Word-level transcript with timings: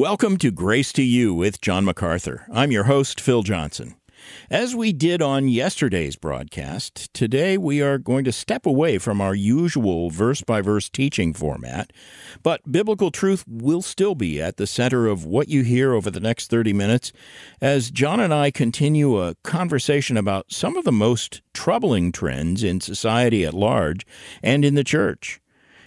Welcome 0.00 0.38
to 0.38 0.50
Grace 0.50 0.94
to 0.94 1.02
You 1.02 1.34
with 1.34 1.60
John 1.60 1.84
MacArthur. 1.84 2.46
I'm 2.50 2.72
your 2.72 2.84
host, 2.84 3.20
Phil 3.20 3.42
Johnson. 3.42 3.96
As 4.50 4.74
we 4.74 4.94
did 4.94 5.20
on 5.20 5.46
yesterday's 5.46 6.16
broadcast, 6.16 7.12
today 7.12 7.58
we 7.58 7.82
are 7.82 7.98
going 7.98 8.24
to 8.24 8.32
step 8.32 8.64
away 8.64 8.96
from 8.96 9.20
our 9.20 9.34
usual 9.34 10.08
verse 10.08 10.40
by 10.40 10.62
verse 10.62 10.88
teaching 10.88 11.34
format, 11.34 11.92
but 12.42 12.72
biblical 12.72 13.10
truth 13.10 13.44
will 13.46 13.82
still 13.82 14.14
be 14.14 14.40
at 14.40 14.56
the 14.56 14.66
center 14.66 15.06
of 15.06 15.26
what 15.26 15.48
you 15.48 15.64
hear 15.64 15.92
over 15.92 16.10
the 16.10 16.18
next 16.18 16.48
30 16.48 16.72
minutes 16.72 17.12
as 17.60 17.90
John 17.90 18.20
and 18.20 18.32
I 18.32 18.50
continue 18.50 19.20
a 19.20 19.34
conversation 19.42 20.16
about 20.16 20.50
some 20.50 20.78
of 20.78 20.86
the 20.86 20.92
most 20.92 21.42
troubling 21.52 22.10
trends 22.10 22.64
in 22.64 22.80
society 22.80 23.44
at 23.44 23.52
large 23.52 24.06
and 24.42 24.64
in 24.64 24.76
the 24.76 24.82
church. 24.82 25.42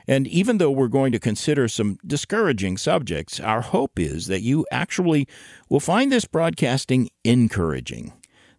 And 0.08 0.28
even 0.28 0.58
though 0.58 0.72
we're 0.72 0.88
going 0.88 1.12
to 1.14 1.20
consider 1.20 1.68
some 1.68 1.98
discouraging 2.06 2.78
subjects, 2.78 3.40
our 3.40 3.62
hope 3.62 4.00
is 4.00 4.28
that 4.28 4.42
you 4.42 4.66
actually 4.72 5.28
will 5.70 5.80
find 5.80 6.12
this 6.12 6.26
broadcasting 6.26 7.10
encouraging. 7.24 8.14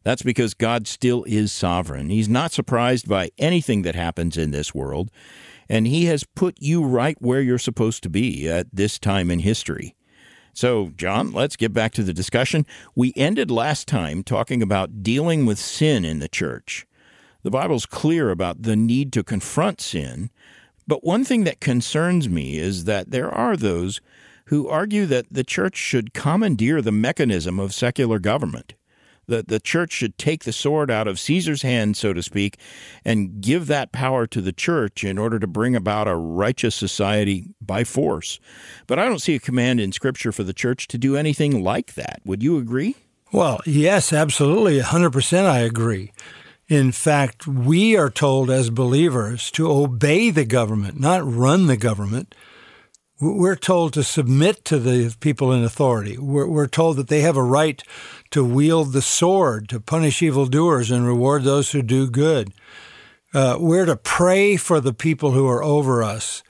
That's 0.05 0.23
because 0.23 0.55
God 0.55 0.87
still 0.87 1.25
is 1.25 1.51
sovereign. 1.51 2.11
He's 2.11 2.29
not 2.29 2.53
surprised 2.53 3.09
by 3.09 3.31
anything 3.39 3.83
that 3.83 3.95
happens 3.95 4.37
in 4.37 4.51
this 4.51 4.75
world, 4.75 5.11
and 5.69 5.87
He 5.87 6.05
has 6.07 6.25
put 6.25 6.57
you 6.61 6.85
right 6.85 7.17
where 7.21 7.41
you're 7.41 7.59
supposed 7.59 8.03
to 8.03 8.11
be 8.11 8.49
at 8.49 8.67
this 8.73 8.99
time 8.99 9.31
in 9.31 9.39
history. 9.41 9.95
So, 10.53 10.93
John, 10.97 11.33
let's 11.33 11.57
get 11.57 11.73
back 11.73 11.93
to 11.95 12.03
the 12.03 12.13
discussion. 12.13 12.65
We 12.95 13.13
ended 13.17 13.51
last 13.51 13.89
time 13.89 14.23
talking 14.23 14.63
about 14.63 15.03
dealing 15.03 15.47
with 15.47 15.59
sin 15.59 16.05
in 16.05 16.21
the 16.21 16.29
church. 16.29 16.87
The 17.43 17.51
Bible's 17.51 17.87
clear 17.87 18.31
about 18.31 18.63
the 18.63 18.77
need 18.77 19.13
to 19.15 19.25
confront 19.25 19.81
sin 19.81 20.31
but 20.87 21.05
one 21.05 21.25
thing 21.25 21.45
that 21.45 21.61
concerns 21.61 22.29
me 22.29 22.59
is 22.59 22.85
that 22.85 23.11
there 23.11 23.31
are 23.31 23.57
those 23.57 24.01
who 24.47 24.69
argue 24.69 25.07
that 25.07 25.27
the 25.31 25.45
church 25.45 25.77
should 25.77 26.13
commandeer 26.13 26.83
the 26.83 26.93
mechanism 26.93 27.59
of 27.59 27.73
secular 27.73 28.19
government. 28.19 28.75
That 29.27 29.49
the 29.49 29.59
church 29.59 29.93
should 29.93 30.19
take 30.19 30.45
the 30.45 30.53
sword 30.53 30.91
out 30.91 31.09
of 31.09 31.19
Caesar's 31.19 31.63
hand, 31.63 31.97
so 31.97 32.13
to 32.13 32.23
speak, 32.23 32.59
and 33.07 33.41
give 33.41 33.69
that 33.69 33.91
power 33.91 34.27
to 34.27 34.43
the 34.43 34.53
church 34.53 35.03
in 35.03 35.17
order 35.17 35.39
to 35.39 35.47
bring 35.47 35.75
about 35.75 36.07
a 36.07 36.15
righteous 36.15 36.75
society 36.75 37.55
by 37.59 37.85
force. 37.85 38.39
But 38.87 38.99
I 38.99 39.07
don't 39.07 39.21
see 39.21 39.35
a 39.35 39.41
command 39.41 39.81
in 39.81 39.93
Scripture 39.93 40.31
for 40.31 40.43
the 40.43 40.53
church 40.53 40.89
to 40.89 40.99
do 40.99 41.17
anything 41.17 41.65
like 41.65 41.95
that. 41.95 42.21
Would 42.27 42.43
you 42.43 42.59
agree? 42.59 42.97
Well, 43.33 43.61
yes, 43.65 44.13
absolutely. 44.13 44.79
100% 44.79 45.47
I 45.47 45.61
agree. 45.61 46.13
In 46.69 46.93
fact, 46.93 47.47
we 47.47 47.95
are 47.97 48.09
told 48.09 48.51
as 48.51 48.71
believers 48.71 49.51
to 49.53 49.71
obey 49.71 50.31
the 50.31 50.47
government, 50.47 50.99
not 50.99 51.27
run 51.27 51.67
the 51.67 51.77
government. 51.77 52.35
We're 53.21 53.57
told 53.57 53.93
to 53.93 54.03
submit 54.03 54.65
to 54.67 54.79
the 54.79 55.15
people 55.21 55.53
in 55.53 55.63
authority. 55.63 56.17
We're, 56.17 56.49
we're, 56.49 56.67
told 56.67 56.97
that 56.97 57.09
they 57.09 57.21
have 57.21 57.37
a 57.37 57.43
right 57.43 57.83
to 58.31 58.45
wield 58.45 58.93
the 58.93 59.03
sword, 59.03 59.69
to 59.69 59.79
punish 59.79 60.23
evildoers 60.23 60.91
and 60.91 61.07
reward 61.07 61.45
those 61.45 61.73
who 61.73 61.83
do 61.83 62.09
good. 62.11 62.53
Uh, 63.35 63.57
we're 63.61 63.87
to 63.87 63.97
pray 63.97 64.57
for 64.57 64.81
the 64.81 64.95
people 64.95 65.33
who 65.33 65.47
are 65.47 65.63
over 65.63 66.03
us, 66.03 66.43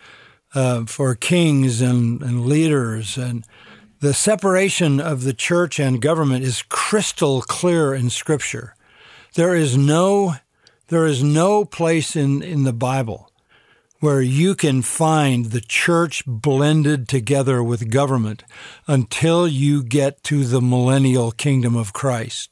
uh, 0.54 0.84
for 0.84 1.14
kings 1.14 1.80
and, 1.80 2.22
and 2.22 2.46
leaders. 2.46 3.18
And 3.18 3.44
the 4.00 4.14
separation 4.14 5.00
of 5.00 5.24
the 5.24 5.34
church 5.34 5.80
and 5.80 6.00
government 6.00 6.44
is 6.44 6.62
crystal 6.62 7.42
clear 7.42 7.94
in 7.94 8.10
Scripture. 8.10 8.74
There 9.34 9.56
is 9.56 9.76
no 9.76 10.36
there 10.88 11.06
is 11.06 11.22
no 11.22 11.64
place 11.64 12.14
in, 12.14 12.42
in 12.42 12.64
the 12.64 12.72
Bible 12.72 13.30
where 13.98 14.20
you 14.20 14.54
can 14.54 14.82
find 14.82 15.46
the 15.46 15.62
church 15.62 16.22
blended 16.26 17.08
together 17.08 17.62
with 17.62 17.90
government 17.90 18.44
until 18.86 19.48
you 19.48 19.82
get 19.82 20.22
to 20.24 20.44
the 20.44 20.60
millennial 20.60 21.32
kingdom 21.32 21.74
of 21.74 21.92
Christ. 21.92 22.50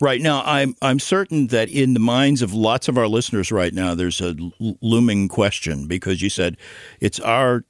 Right 0.00 0.22
now, 0.22 0.42
I'm 0.46 0.76
I'm 0.80 0.98
certain 0.98 1.48
that 1.48 1.68
in 1.68 1.92
the 1.92 2.00
minds 2.00 2.40
of 2.40 2.54
lots 2.54 2.88
of 2.88 2.96
our 2.96 3.08
listeners 3.08 3.52
right 3.52 3.74
now, 3.74 3.94
there's 3.94 4.22
a 4.22 4.34
looming 4.80 5.28
question 5.28 5.86
because 5.86 6.22
you 6.22 6.30
said 6.30 6.56
it's 7.00 7.20
our 7.20 7.64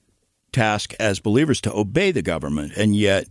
task 0.53 0.95
as 1.01 1.19
believers 1.19 1.61
to 1.63 1.75
obey 1.75 2.13
the 2.13 2.23
government, 2.23 2.73
and 2.77 2.95
yet 2.95 3.27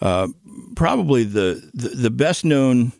uh, 0.00 0.28
probably 0.76 1.24
the, 1.24 1.70
the 1.74 1.88
the 1.88 2.10
best 2.10 2.42
known 2.42 2.92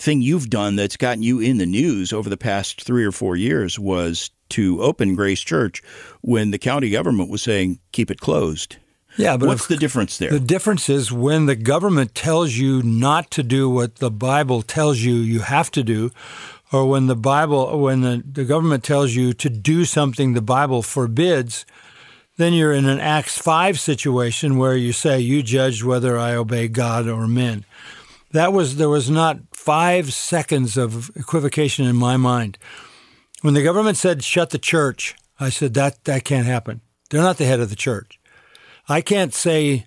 thing 0.00 0.22
you've 0.22 0.50
done 0.50 0.76
that's 0.76 0.96
gotten 0.96 1.22
you 1.22 1.40
in 1.40 1.58
the 1.58 1.66
news 1.66 2.12
over 2.12 2.28
the 2.28 2.36
past 2.36 2.82
three 2.82 3.04
or 3.04 3.12
four 3.12 3.36
years 3.36 3.78
was 3.78 4.30
to 4.50 4.82
open 4.82 5.14
Grace 5.14 5.40
Church 5.40 5.82
when 6.22 6.50
the 6.50 6.58
county 6.58 6.90
government 6.90 7.30
was 7.30 7.42
saying 7.42 7.78
keep 7.92 8.10
it 8.10 8.20
closed. 8.20 8.76
Yeah, 9.16 9.36
but 9.36 9.48
what's 9.48 9.66
the 9.66 9.76
difference 9.76 10.18
there? 10.18 10.30
The 10.30 10.40
difference 10.40 10.88
is 10.88 11.10
when 11.10 11.46
the 11.46 11.56
government 11.56 12.14
tells 12.14 12.54
you 12.54 12.82
not 12.82 13.30
to 13.32 13.42
do 13.42 13.68
what 13.68 13.96
the 13.96 14.10
Bible 14.10 14.62
tells 14.62 15.00
you 15.00 15.14
you 15.14 15.40
have 15.40 15.70
to 15.72 15.82
do, 15.82 16.10
or 16.72 16.88
when 16.88 17.06
the 17.06 17.16
Bible 17.16 17.80
when 17.80 18.02
the, 18.02 18.22
the 18.24 18.44
government 18.44 18.84
tells 18.84 19.14
you 19.14 19.32
to 19.34 19.50
do 19.50 19.84
something 19.84 20.32
the 20.32 20.40
Bible 20.40 20.82
forbids, 20.82 21.66
then 22.36 22.52
you're 22.52 22.72
in 22.72 22.86
an 22.86 23.00
Acts 23.00 23.36
5 23.36 23.78
situation 23.78 24.56
where 24.56 24.76
you 24.76 24.92
say, 24.92 25.18
You 25.18 25.42
judge 25.42 25.82
whether 25.82 26.16
I 26.16 26.34
obey 26.34 26.68
God 26.68 27.08
or 27.08 27.26
men. 27.26 27.64
That 28.32 28.52
was 28.52 28.76
there 28.76 28.88
was 28.88 29.10
not 29.10 29.49
five 29.60 30.10
seconds 30.14 30.78
of 30.78 31.10
equivocation 31.14 31.84
in 31.84 31.94
my 31.94 32.16
mind. 32.16 32.56
When 33.42 33.52
the 33.52 33.62
government 33.62 33.98
said 33.98 34.24
shut 34.24 34.50
the 34.50 34.58
church, 34.58 35.14
I 35.38 35.50
said 35.50 35.74
that 35.74 36.02
that 36.04 36.24
can't 36.24 36.46
happen. 36.46 36.80
They're 37.10 37.20
not 37.20 37.36
the 37.36 37.44
head 37.44 37.60
of 37.60 37.68
the 37.68 37.76
church. 37.76 38.18
I 38.88 39.02
can't 39.02 39.34
say 39.34 39.84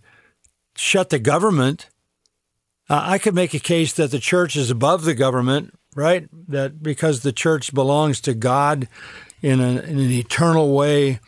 shut 0.76 1.10
the 1.10 1.18
government. 1.18 1.90
Uh, 2.88 3.02
I 3.04 3.18
could 3.18 3.34
make 3.34 3.56
a 3.56 3.60
case 3.60 3.94
that 3.94 4.12
the 4.12 4.20
church 4.20 4.56
is 4.56 4.70
above 4.70 5.06
the 5.06 5.16
government, 5.16 5.74
right? 5.96 6.30
That 6.48 6.84
because 6.84 7.22
the 7.22 7.34
church 7.34 7.74
belongs 7.74 8.22
to 8.22 8.36
God 8.36 8.88
in, 9.42 9.60
a, 9.60 9.80
in 9.82 9.98
an 9.98 10.12
eternal 10.12 10.72
way, 10.76 11.20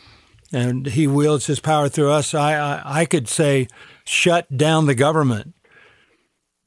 and 0.53 0.85
He 0.85 1.07
wields 1.07 1.47
His 1.47 1.59
power 1.59 1.89
through 1.89 2.11
us. 2.11 2.35
I, 2.35 2.53
I 2.53 2.99
I 3.01 3.05
could 3.05 3.27
say 3.27 3.67
shut 4.05 4.55
down 4.55 4.85
the 4.85 4.93
government. 4.93 5.54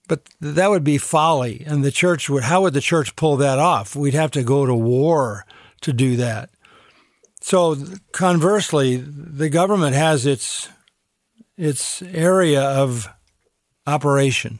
But 0.08 0.28
that 0.40 0.70
would 0.70 0.84
be 0.84 0.98
folly. 0.98 1.62
And 1.66 1.84
the 1.84 1.92
church 1.92 2.28
would, 2.28 2.44
how 2.44 2.62
would 2.62 2.74
the 2.74 2.80
church 2.80 3.14
pull 3.14 3.36
that 3.36 3.58
off? 3.58 3.94
We'd 3.94 4.14
have 4.14 4.30
to 4.32 4.42
go 4.42 4.66
to 4.66 4.74
war 4.74 5.44
to 5.82 5.92
do 5.92 6.16
that. 6.16 6.50
So 7.40 7.76
conversely, 8.12 8.96
the 8.96 9.48
government 9.48 9.94
has 9.94 10.26
its, 10.26 10.68
its 11.56 12.02
area 12.02 12.62
of 12.62 13.08
operation 13.86 14.58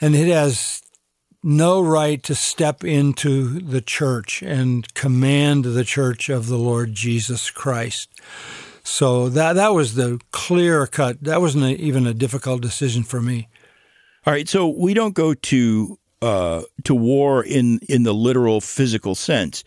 and 0.00 0.14
it 0.14 0.28
has 0.28 0.82
no 1.42 1.80
right 1.80 2.22
to 2.24 2.34
step 2.34 2.84
into 2.84 3.60
the 3.60 3.80
church 3.80 4.42
and 4.42 4.92
command 4.94 5.64
the 5.64 5.84
church 5.84 6.28
of 6.28 6.48
the 6.48 6.58
Lord 6.58 6.94
Jesus 6.94 7.50
Christ. 7.50 8.10
So 8.82 9.28
that 9.28 9.54
that 9.54 9.74
was 9.74 9.94
the 9.94 10.20
clear 10.32 10.86
cut. 10.86 11.22
That 11.22 11.40
wasn't 11.40 11.64
a, 11.64 11.76
even 11.80 12.06
a 12.06 12.14
difficult 12.14 12.62
decision 12.62 13.02
for 13.02 13.20
me. 13.20 13.48
All 14.26 14.32
right, 14.32 14.48
so 14.48 14.66
we 14.66 14.92
don't 14.92 15.14
go 15.14 15.34
to 15.34 15.98
uh, 16.20 16.62
to 16.82 16.94
war 16.96 17.44
in 17.44 17.78
in 17.88 18.02
the 18.02 18.12
literal 18.12 18.60
physical 18.60 19.14
sense, 19.14 19.62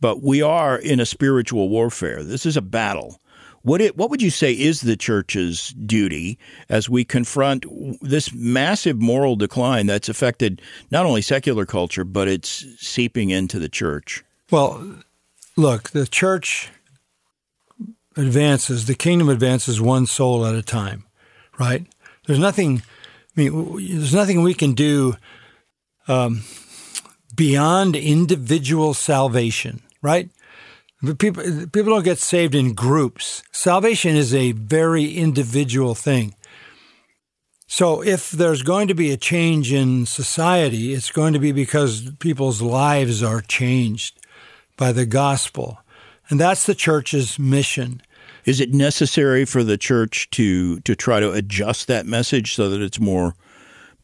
but 0.00 0.22
we 0.22 0.42
are 0.42 0.76
in 0.76 1.00
a 1.00 1.06
spiritual 1.06 1.70
warfare. 1.70 2.22
This 2.22 2.44
is 2.44 2.56
a 2.56 2.62
battle. 2.62 3.20
What 3.62 3.80
it, 3.80 3.96
what 3.96 4.10
would 4.10 4.20
you 4.20 4.30
say 4.30 4.52
is 4.52 4.80
the 4.80 4.96
church's 4.96 5.70
duty 5.70 6.38
as 6.68 6.90
we 6.90 7.04
confront 7.04 7.64
this 8.02 8.34
massive 8.34 9.00
moral 9.00 9.36
decline 9.36 9.86
that's 9.86 10.08
affected 10.08 10.60
not 10.90 11.06
only 11.06 11.22
secular 11.22 11.64
culture 11.64 12.04
but 12.04 12.28
it's 12.28 12.66
seeping 12.78 13.30
into 13.30 13.58
the 13.58 13.68
church? 13.68 14.24
Well, 14.50 14.96
look, 15.56 15.90
the 15.90 16.06
church 16.06 16.70
advances, 18.16 18.86
the 18.86 18.96
kingdom 18.96 19.28
advances 19.28 19.80
one 19.80 20.06
soul 20.06 20.44
at 20.44 20.56
a 20.56 20.62
time, 20.62 21.04
right? 21.58 21.86
There's 22.26 22.40
nothing 22.40 22.82
I 23.36 23.40
mean, 23.40 23.98
there's 23.98 24.14
nothing 24.14 24.42
we 24.42 24.54
can 24.54 24.74
do 24.74 25.16
um, 26.08 26.42
beyond 27.34 27.96
individual 27.96 28.94
salvation, 28.94 29.82
right? 30.02 30.30
People 31.18 31.42
people 31.72 31.92
don't 31.92 32.04
get 32.04 32.18
saved 32.18 32.54
in 32.54 32.74
groups. 32.74 33.42
Salvation 33.50 34.14
is 34.14 34.32
a 34.32 34.52
very 34.52 35.14
individual 35.14 35.94
thing. 35.94 36.34
So 37.66 38.02
if 38.04 38.30
there's 38.30 38.62
going 38.62 38.86
to 38.88 38.94
be 38.94 39.10
a 39.10 39.16
change 39.16 39.72
in 39.72 40.04
society, 40.04 40.92
it's 40.92 41.10
going 41.10 41.32
to 41.32 41.38
be 41.38 41.52
because 41.52 42.10
people's 42.18 42.60
lives 42.60 43.22
are 43.22 43.40
changed 43.40 44.20
by 44.76 44.92
the 44.92 45.06
gospel. 45.06 45.78
And 46.28 46.38
that's 46.38 46.66
the 46.66 46.74
church's 46.74 47.38
mission. 47.38 48.02
Is 48.44 48.60
it 48.60 48.72
necessary 48.74 49.44
for 49.44 49.62
the 49.62 49.78
church 49.78 50.28
to 50.30 50.80
to 50.80 50.94
try 50.94 51.20
to 51.20 51.30
adjust 51.32 51.86
that 51.88 52.06
message 52.06 52.54
so 52.54 52.68
that 52.70 52.80
it's 52.80 53.00
more 53.00 53.34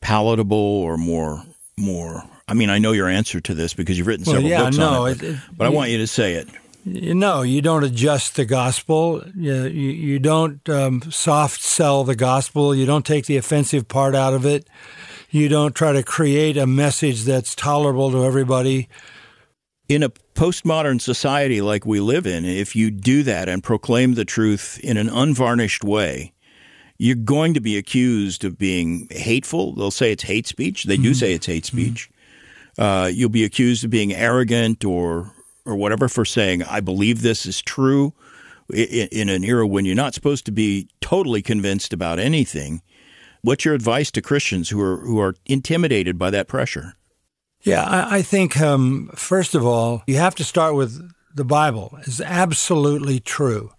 palatable 0.01 0.57
or 0.57 0.97
more 0.97 1.45
more? 1.77 2.25
I 2.47 2.55
mean, 2.55 2.71
I 2.71 2.79
know 2.79 2.93
your 2.93 3.09
answer 3.09 3.41
to 3.41 3.55
this 3.55 3.75
because 3.75 3.99
you've 3.99 4.07
written 4.07 4.25
well, 4.25 4.37
several 4.37 4.51
yeah, 4.51 4.65
books 4.65 4.79
no, 4.79 5.05
on 5.05 5.11
it, 5.11 5.19
but, 5.19 5.27
it, 5.27 5.35
it, 5.35 5.41
but 5.57 5.67
I 5.67 5.71
want 5.71 5.91
you 5.91 5.99
to 5.99 6.07
say 6.07 6.35
it. 6.35 6.49
No, 6.85 7.43
you 7.43 7.61
don't 7.61 7.85
adjust 7.85 8.37
the 8.37 8.47
gospel. 8.47 9.23
You, 9.37 9.65
you, 9.65 9.91
you 9.91 10.19
don't 10.19 10.67
um, 10.71 11.03
soft 11.11 11.61
sell 11.63 12.05
the 12.05 12.17
gospel. 12.17 12.75
You 12.75 12.87
don't 12.87 13.05
take 13.05 13.27
the 13.27 13.37
offensive 13.37 13.89
part 13.89 14.15
out 14.15 14.33
of 14.33 14.47
it. 14.47 14.67
You 15.31 15.49
don't 15.51 15.75
try 15.75 15.93
to 15.93 16.03
create 16.03 16.57
a 16.57 16.67
message 16.67 17.25
that's 17.25 17.55
tolerable 17.55 18.11
to 18.13 18.25
everybody. 18.25 18.89
In 19.89 20.03
a 20.03 20.11
postmodern 20.11 21.01
society 21.01 21.63
like 21.63 21.87
we 21.87 21.99
live 21.99 22.27
in, 22.27 22.45
if 22.45 22.77
you 22.77 22.91
do 22.91 23.23
that 23.23 23.49
and 23.49 23.63
proclaim 23.63 24.15
the 24.15 24.27
truth 24.27 24.79
in 24.83 24.99
an 24.99 25.09
unvarnished 25.09 25.83
way, 25.83 26.35
you're 26.99 27.17
going 27.17 27.55
to 27.55 27.61
be 27.61 27.79
accused 27.79 28.45
of 28.45 28.59
being 28.59 29.09
hateful. 29.11 29.75
They'll 29.75 29.91
say 29.91 30.13
it's 30.13 30.25
hate 30.25 30.47
speech. 30.47 30.85
They 30.85 30.97
do 30.97 31.11
mm-hmm. 31.11 31.13
say 31.15 31.33
it's 31.33 31.47
hate 31.47 31.65
speech. 31.65 32.11
Mm-hmm. 32.77 32.83
Uh, 32.83 33.07
you'll 33.07 33.31
be 33.31 33.45
accused 33.45 33.83
of 33.83 33.91
being 33.91 34.13
arrogant 34.13 34.85
or 34.85 35.33
or 35.65 35.77
whatever 35.77 36.09
for 36.09 36.25
saying 36.25 36.63
I 36.65 36.81
believe 36.81 37.23
this 37.23 37.47
is 37.47 37.61
true 37.61 38.13
in, 38.73 39.09
in 39.11 39.29
an 39.29 39.43
era 39.43 39.67
when 39.67 39.85
you're 39.85 39.95
not 39.95 40.15
supposed 40.15 40.45
to 40.47 40.53
be 40.53 40.89
totally 41.01 41.43
convinced 41.43 41.93
about 41.93 42.19
anything. 42.19 42.83
What's 43.43 43.65
your 43.65 43.75
advice 43.75 44.11
to 44.13 44.21
Christians 44.21 44.69
who 44.69 44.81
are 44.83 44.99
who 44.99 45.19
are 45.19 45.35
intimidated 45.47 46.19
by 46.19 46.31
that 46.31 46.47
pressure? 46.47 46.95
Yeah, 47.63 47.85
I, 47.85 48.19
I 48.19 48.23
think 48.23 48.61
um, 48.61 49.11
first 49.15 49.55
of 49.55 49.65
all 49.65 50.03
you 50.07 50.17
have 50.17 50.35
to 50.37 50.45
start 50.45 50.75
with 50.75 51.11
the 51.35 51.45
Bible 51.45 51.99
is 52.03 52.21
absolutely 52.21 53.21
true. 53.21 53.73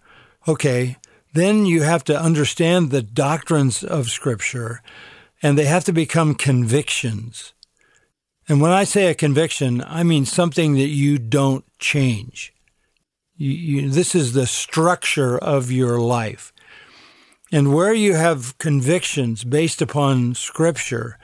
Okay, 0.47 0.97
then 1.33 1.65
you 1.65 1.83
have 1.83 2.03
to 2.05 2.19
understand 2.19 2.89
the 2.89 3.01
doctrines 3.01 3.83
of 3.83 4.09
Scripture, 4.09 4.81
and 5.41 5.57
they 5.57 5.65
have 5.65 5.83
to 5.85 5.93
become 5.93 6.35
convictions. 6.35 7.53
And 8.47 8.61
when 8.61 8.71
I 8.71 8.83
say 8.83 9.07
a 9.07 9.13
conviction, 9.13 9.83
I 9.85 10.03
mean 10.03 10.25
something 10.25 10.73
that 10.73 10.87
you 10.87 11.19
don't 11.19 11.65
change. 11.77 12.53
You, 13.37 13.51
you, 13.51 13.89
this 13.89 14.15
is 14.15 14.33
the 14.33 14.47
structure 14.47 15.37
of 15.37 15.71
your 15.71 15.99
life. 15.99 16.51
And 17.51 17.73
where 17.73 17.93
you 17.93 18.13
have 18.13 18.57
convictions 18.57 19.43
based 19.43 19.81
upon 19.81 20.35
Scripture, 20.35 21.19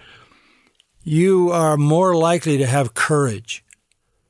you 1.06 1.52
are 1.52 1.78
more 1.78 2.16
likely 2.16 2.58
to 2.58 2.66
have 2.66 2.96
courage 2.96 3.64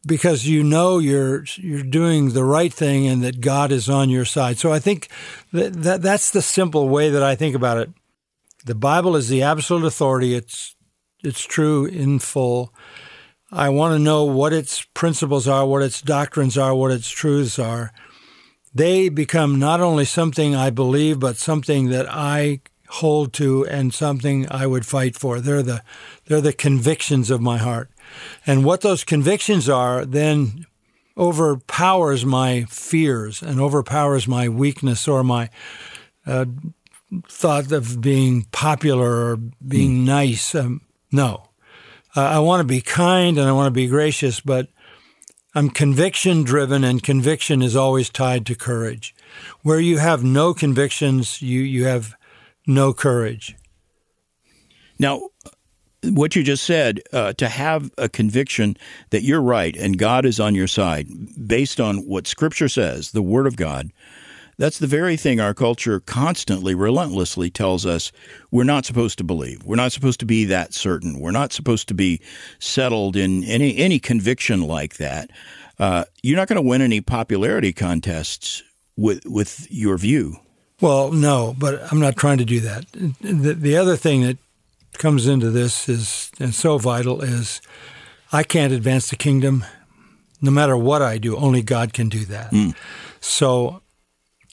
because 0.05 0.45
you 0.45 0.61
know 0.61 0.99
you're 0.99 1.45
you're 1.55 1.81
doing 1.81 2.33
the 2.33 2.43
right 2.43 2.71
thing 2.71 3.07
and 3.07 3.23
that 3.23 3.41
God 3.41 3.71
is 3.71 3.89
on 3.89 4.09
your 4.09 4.25
side. 4.25 4.57
So 4.57 4.71
I 4.71 4.79
think 4.79 5.07
that, 5.53 5.73
that 5.81 6.01
that's 6.03 6.29
the 6.29 6.41
simple 6.41 6.89
way 6.89 7.09
that 7.09 7.23
I 7.23 7.35
think 7.35 7.55
about 7.55 7.79
it. 7.79 7.89
The 8.65 8.75
Bible 8.75 9.15
is 9.15 9.29
the 9.29 9.41
absolute 9.41 9.85
authority. 9.85 10.35
It's 10.35 10.75
it's 11.23 11.43
true 11.43 11.85
in 11.85 12.19
full. 12.19 12.73
I 13.51 13.69
want 13.69 13.93
to 13.93 13.99
know 13.99 14.25
what 14.25 14.51
its 14.51 14.83
principles 14.93 15.47
are, 15.47 15.65
what 15.65 15.81
its 15.81 16.01
doctrines 16.01 16.57
are, 16.57 16.75
what 16.75 16.91
its 16.91 17.09
truths 17.09 17.57
are. 17.57 17.93
They 18.73 19.07
become 19.07 19.57
not 19.57 19.79
only 19.79 20.03
something 20.03 20.53
I 20.53 20.71
believe, 20.71 21.21
but 21.21 21.37
something 21.37 21.89
that 21.89 22.05
I 22.09 22.59
hold 22.95 23.33
to 23.33 23.65
and 23.65 23.93
something 23.93 24.49
I 24.49 24.67
would 24.67 24.85
fight 24.85 25.15
for. 25.15 25.39
They're 25.39 25.63
the 25.63 25.81
they're 26.27 26.41
the 26.41 26.53
convictions 26.53 27.29
of 27.29 27.41
my 27.41 27.57
heart. 27.57 27.89
And 28.45 28.63
what 28.63 28.81
those 28.81 29.03
convictions 29.03 29.69
are 29.69 30.05
then 30.05 30.65
overpowers 31.17 32.25
my 32.25 32.65
fears 32.69 33.41
and 33.41 33.59
overpowers 33.59 34.27
my 34.27 34.49
weakness 34.49 35.07
or 35.07 35.23
my 35.23 35.49
uh, 36.25 36.45
thought 37.27 37.71
of 37.71 38.01
being 38.01 38.45
popular 38.51 39.31
or 39.31 39.37
being 39.37 40.01
mm. 40.01 40.05
nice. 40.05 40.55
Um, 40.55 40.81
no. 41.11 41.49
Uh, 42.15 42.21
I 42.21 42.39
want 42.39 42.61
to 42.61 42.65
be 42.65 42.81
kind 42.81 43.37
and 43.37 43.47
I 43.47 43.51
want 43.51 43.67
to 43.67 43.71
be 43.71 43.87
gracious, 43.87 44.39
but 44.39 44.69
I'm 45.53 45.69
conviction 45.69 46.43
driven, 46.43 46.83
and 46.83 47.01
conviction 47.01 47.61
is 47.61 47.77
always 47.77 48.09
tied 48.09 48.45
to 48.47 48.55
courage. 48.55 49.15
Where 49.61 49.79
you 49.79 49.99
have 49.99 50.21
no 50.21 50.53
convictions, 50.53 51.41
you, 51.41 51.61
you 51.61 51.85
have 51.85 52.15
no 52.67 52.93
courage. 52.93 53.55
Now, 54.97 55.29
what 56.03 56.35
you 56.35 56.43
just 56.43 56.63
said, 56.63 57.01
uh, 57.11 57.33
to 57.33 57.49
have 57.49 57.91
a 57.97 58.07
conviction 58.07 58.77
that 59.09 59.23
you're 59.23 59.41
right 59.41 59.75
and 59.75 59.97
God 59.97 60.25
is 60.25 60.39
on 60.39 60.55
your 60.55 60.67
side 60.67 61.07
based 61.47 61.79
on 61.79 62.07
what 62.07 62.27
Scripture 62.27 62.69
says, 62.69 63.11
the 63.11 63.21
Word 63.21 63.47
of 63.47 63.55
God, 63.55 63.91
that's 64.57 64.79
the 64.79 64.87
very 64.87 65.17
thing 65.17 65.39
our 65.39 65.53
culture 65.53 65.99
constantly, 65.99 66.75
relentlessly 66.75 67.49
tells 67.49 67.85
us 67.85 68.11
we're 68.51 68.63
not 68.63 68.85
supposed 68.85 69.17
to 69.17 69.23
believe. 69.23 69.63
We're 69.65 69.75
not 69.75 69.91
supposed 69.91 70.19
to 70.21 70.25
be 70.25 70.45
that 70.45 70.73
certain. 70.73 71.19
We're 71.19 71.31
not 71.31 71.51
supposed 71.51 71.89
to 71.89 71.93
be 71.93 72.21
settled 72.59 73.17
in 73.17 73.43
any 73.43 73.75
any 73.77 73.99
conviction 73.99 74.61
like 74.61 74.95
that. 74.95 75.29
Uh, 75.77 76.05
you're 76.23 76.37
not 76.37 76.47
going 76.47 76.61
to 76.61 76.67
win 76.67 76.81
any 76.81 77.01
popularity 77.01 77.73
contests 77.73 78.63
with 78.95 79.25
with 79.25 79.67
your 79.69 79.97
view. 79.97 80.37
Well, 80.81 81.11
no, 81.11 81.55
but 81.57 81.91
I'm 81.91 81.99
not 81.99 82.17
trying 82.17 82.37
to 82.39 82.45
do 82.45 82.59
that. 82.61 82.85
The, 83.21 83.53
the 83.53 83.77
other 83.77 83.95
thing 83.95 84.23
that 84.23 84.37
comes 84.97 85.27
into 85.27 85.49
this 85.49 85.87
is 85.89 86.31
and 86.39 86.53
so 86.53 86.77
vital 86.77 87.21
is 87.21 87.61
I 88.31 88.43
can't 88.43 88.73
advance 88.73 89.09
the 89.09 89.15
kingdom 89.15 89.65
no 90.41 90.51
matter 90.51 90.77
what 90.77 91.01
I 91.01 91.17
do. 91.17 91.37
Only 91.37 91.61
God 91.61 91.93
can 91.93 92.09
do 92.09 92.25
that. 92.25 92.51
Mm. 92.51 92.75
So 93.19 93.81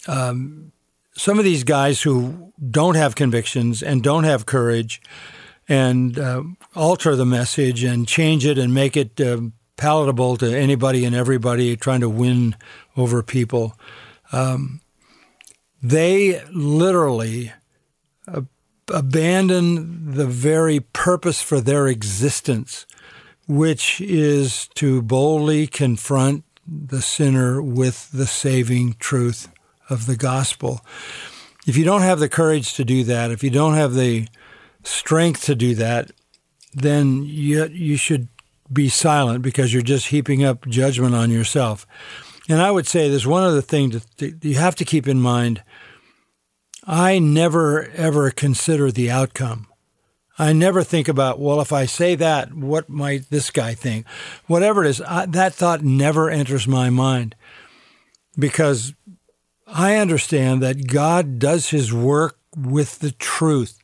um, 0.07 0.73
some 1.15 1.39
of 1.39 1.45
these 1.45 1.65
guys 1.65 2.03
who 2.03 2.53
don't 2.71 2.95
have 2.95 3.15
convictions 3.15 3.83
and 3.83 4.03
don't 4.03 4.25
have 4.25 4.47
courage 4.47 5.03
and 5.69 6.19
uh, 6.19 6.43
alter 6.75 7.17
the 7.17 7.27
message 7.27 7.85
and 7.85 8.07
change 8.07 8.47
it 8.47 8.59
and 8.59 8.75
make 8.75 8.97
it 8.97 9.21
uh, 9.21 9.41
palatable 9.77 10.37
to 10.39 10.47
anybody 10.47 11.05
and 11.05 11.15
everybody 11.15 11.77
trying 11.77 12.01
to 12.01 12.09
win 12.09 12.57
over 12.97 13.23
people. 13.23 13.77
Um, 14.33 14.81
they 15.83 16.43
literally 16.53 17.53
uh, 18.29 18.43
abandon 18.89 20.15
the 20.15 20.27
very 20.27 20.81
purpose 20.81 21.43
for 21.43 21.61
their 21.61 21.89
existence, 21.89 22.87
which 23.49 24.01
is 24.01 24.69
to 24.75 25.03
boldly 25.03 25.67
confront 25.67 26.45
the 26.67 27.03
sinner 27.03 27.61
with 27.61 28.11
the 28.13 28.27
saving 28.27 28.95
truth 28.95 29.49
of 29.91 30.07
the 30.07 30.17
gospel. 30.17 30.85
If 31.67 31.77
you 31.77 31.85
don't 31.85 32.03
have 32.03 32.21
the 32.21 32.29
courage 32.29 32.75
to 32.75 32.85
do 32.85 33.05
that, 33.05 33.31
if 33.31 33.43
you 33.43 33.51
don't 33.51 33.75
have 33.75 33.95
the 33.95 34.29
strength 34.85 35.45
to 35.45 35.55
do 35.55 35.75
that, 35.77 36.11
then 36.75 37.23
you, 37.25 37.67
you 37.67 37.97
should 37.97 38.29
be 38.73 38.89
silent 38.89 39.43
because 39.43 39.73
you're 39.73 39.83
just 39.83 40.09
heaping 40.09 40.45
up 40.45 40.67
judgment 40.67 41.15
on 41.15 41.31
yourself. 41.31 41.87
And 42.49 42.61
I 42.61 42.71
would 42.71 42.87
say 42.87 43.09
there's 43.09 43.27
one 43.27 43.45
other 43.45 43.61
thing 43.61 43.91
that 43.91 44.45
you 44.45 44.55
have 44.55 44.75
to 44.77 44.85
keep 44.85 45.07
in 45.07 45.21
mind. 45.21 45.63
I 46.85 47.19
never 47.19 47.91
ever 47.91 48.31
consider 48.31 48.91
the 48.91 49.11
outcome. 49.11 49.69
I 50.39 50.53
never 50.53 50.83
think 50.83 51.09
about, 51.09 51.39
well, 51.39 51.61
if 51.61 51.73
I 51.73 51.87
say 51.87 52.15
that, 52.17 52.55
what 52.55 52.89
might 52.89 53.29
this 53.31 53.51
guy 53.51 53.75
think? 53.75 54.07
Whatever 54.47 54.85
it 54.85 54.89
is, 54.89 55.01
I, 55.03 55.27
that 55.27 55.55
thought 55.55 55.83
never 55.83 56.31
enters 56.31 56.67
my 56.67 56.91
mind 56.91 57.37
because 58.39 58.95
I 59.67 59.97
understand 59.97 60.63
that 60.63 60.89
God 60.89 61.39
does 61.39 61.71
his 61.71 61.93
work 61.93 62.39
with 62.57 62.99
the 62.99 63.13
truth 63.13 63.79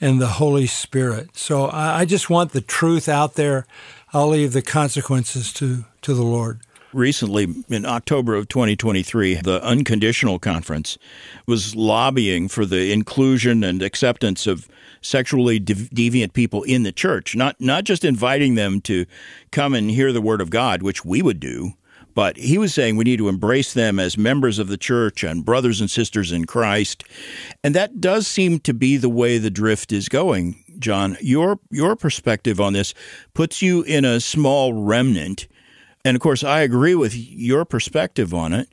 and 0.00 0.20
the 0.20 0.26
Holy 0.26 0.66
Spirit. 0.66 1.36
So 1.36 1.70
I 1.70 2.04
just 2.04 2.28
want 2.28 2.52
the 2.52 2.60
truth 2.60 3.08
out 3.08 3.34
there. 3.34 3.66
I'll 4.12 4.28
leave 4.28 4.52
the 4.52 4.62
consequences 4.62 5.52
to, 5.54 5.84
to 6.02 6.14
the 6.14 6.24
Lord. 6.24 6.60
Recently, 6.92 7.48
in 7.68 7.86
October 7.86 8.34
of 8.34 8.48
2023, 8.48 9.36
the 9.36 9.64
Unconditional 9.64 10.38
Conference 10.38 10.98
was 11.46 11.74
lobbying 11.74 12.48
for 12.48 12.66
the 12.66 12.92
inclusion 12.92 13.64
and 13.64 13.82
acceptance 13.82 14.46
of 14.46 14.68
sexually 15.00 15.58
deviant 15.58 16.34
people 16.34 16.62
in 16.64 16.82
the 16.82 16.92
church, 16.92 17.34
not, 17.34 17.58
not 17.58 17.84
just 17.84 18.04
inviting 18.04 18.56
them 18.56 18.80
to 18.82 19.06
come 19.50 19.72
and 19.72 19.90
hear 19.90 20.12
the 20.12 20.20
Word 20.20 20.42
of 20.42 20.50
God, 20.50 20.82
which 20.82 21.02
we 21.02 21.22
would 21.22 21.40
do, 21.40 21.72
but 22.14 22.36
he 22.36 22.58
was 22.58 22.74
saying 22.74 22.96
we 22.96 23.04
need 23.04 23.18
to 23.18 23.28
embrace 23.28 23.72
them 23.72 23.98
as 23.98 24.18
members 24.18 24.58
of 24.58 24.68
the 24.68 24.76
church 24.76 25.24
and 25.24 25.44
brothers 25.44 25.80
and 25.80 25.90
sisters 25.90 26.30
in 26.30 26.44
Christ. 26.44 27.04
And 27.64 27.74
that 27.74 28.00
does 28.00 28.26
seem 28.26 28.60
to 28.60 28.74
be 28.74 28.96
the 28.96 29.08
way 29.08 29.38
the 29.38 29.50
drift 29.50 29.92
is 29.92 30.08
going. 30.08 30.62
John, 30.78 31.16
your 31.20 31.58
your 31.70 31.96
perspective 31.96 32.60
on 32.60 32.72
this 32.72 32.92
puts 33.34 33.62
you 33.62 33.82
in 33.82 34.04
a 34.04 34.20
small 34.20 34.72
remnant. 34.72 35.46
And 36.04 36.16
of 36.16 36.20
course, 36.20 36.42
I 36.42 36.60
agree 36.60 36.94
with 36.94 37.14
your 37.14 37.64
perspective 37.64 38.34
on 38.34 38.52
it. 38.52 38.68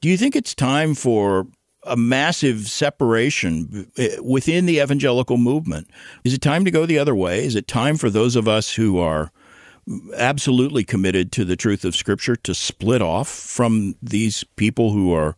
Do 0.00 0.08
you 0.08 0.16
think 0.16 0.36
it's 0.36 0.54
time 0.54 0.94
for 0.94 1.46
a 1.86 1.96
massive 1.96 2.68
separation 2.68 3.90
eh, 3.96 4.16
within 4.22 4.66
the 4.66 4.80
evangelical 4.80 5.36
movement? 5.36 5.88
Is 6.24 6.34
it 6.34 6.40
time 6.40 6.64
to 6.64 6.70
go 6.70 6.86
the 6.86 6.98
other 6.98 7.14
way? 7.14 7.44
Is 7.44 7.54
it 7.54 7.66
time 7.66 7.96
for 7.96 8.10
those 8.10 8.36
of 8.36 8.48
us 8.48 8.74
who 8.74 8.98
are 8.98 9.30
absolutely 10.16 10.84
committed 10.84 11.30
to 11.32 11.44
the 11.44 11.56
truth 11.56 11.84
of 11.84 11.94
Scripture 11.94 12.36
to 12.36 12.54
split 12.54 13.02
off 13.02 13.28
from 13.28 13.94
these 14.02 14.44
people 14.56 14.92
who 14.92 15.12
are 15.12 15.36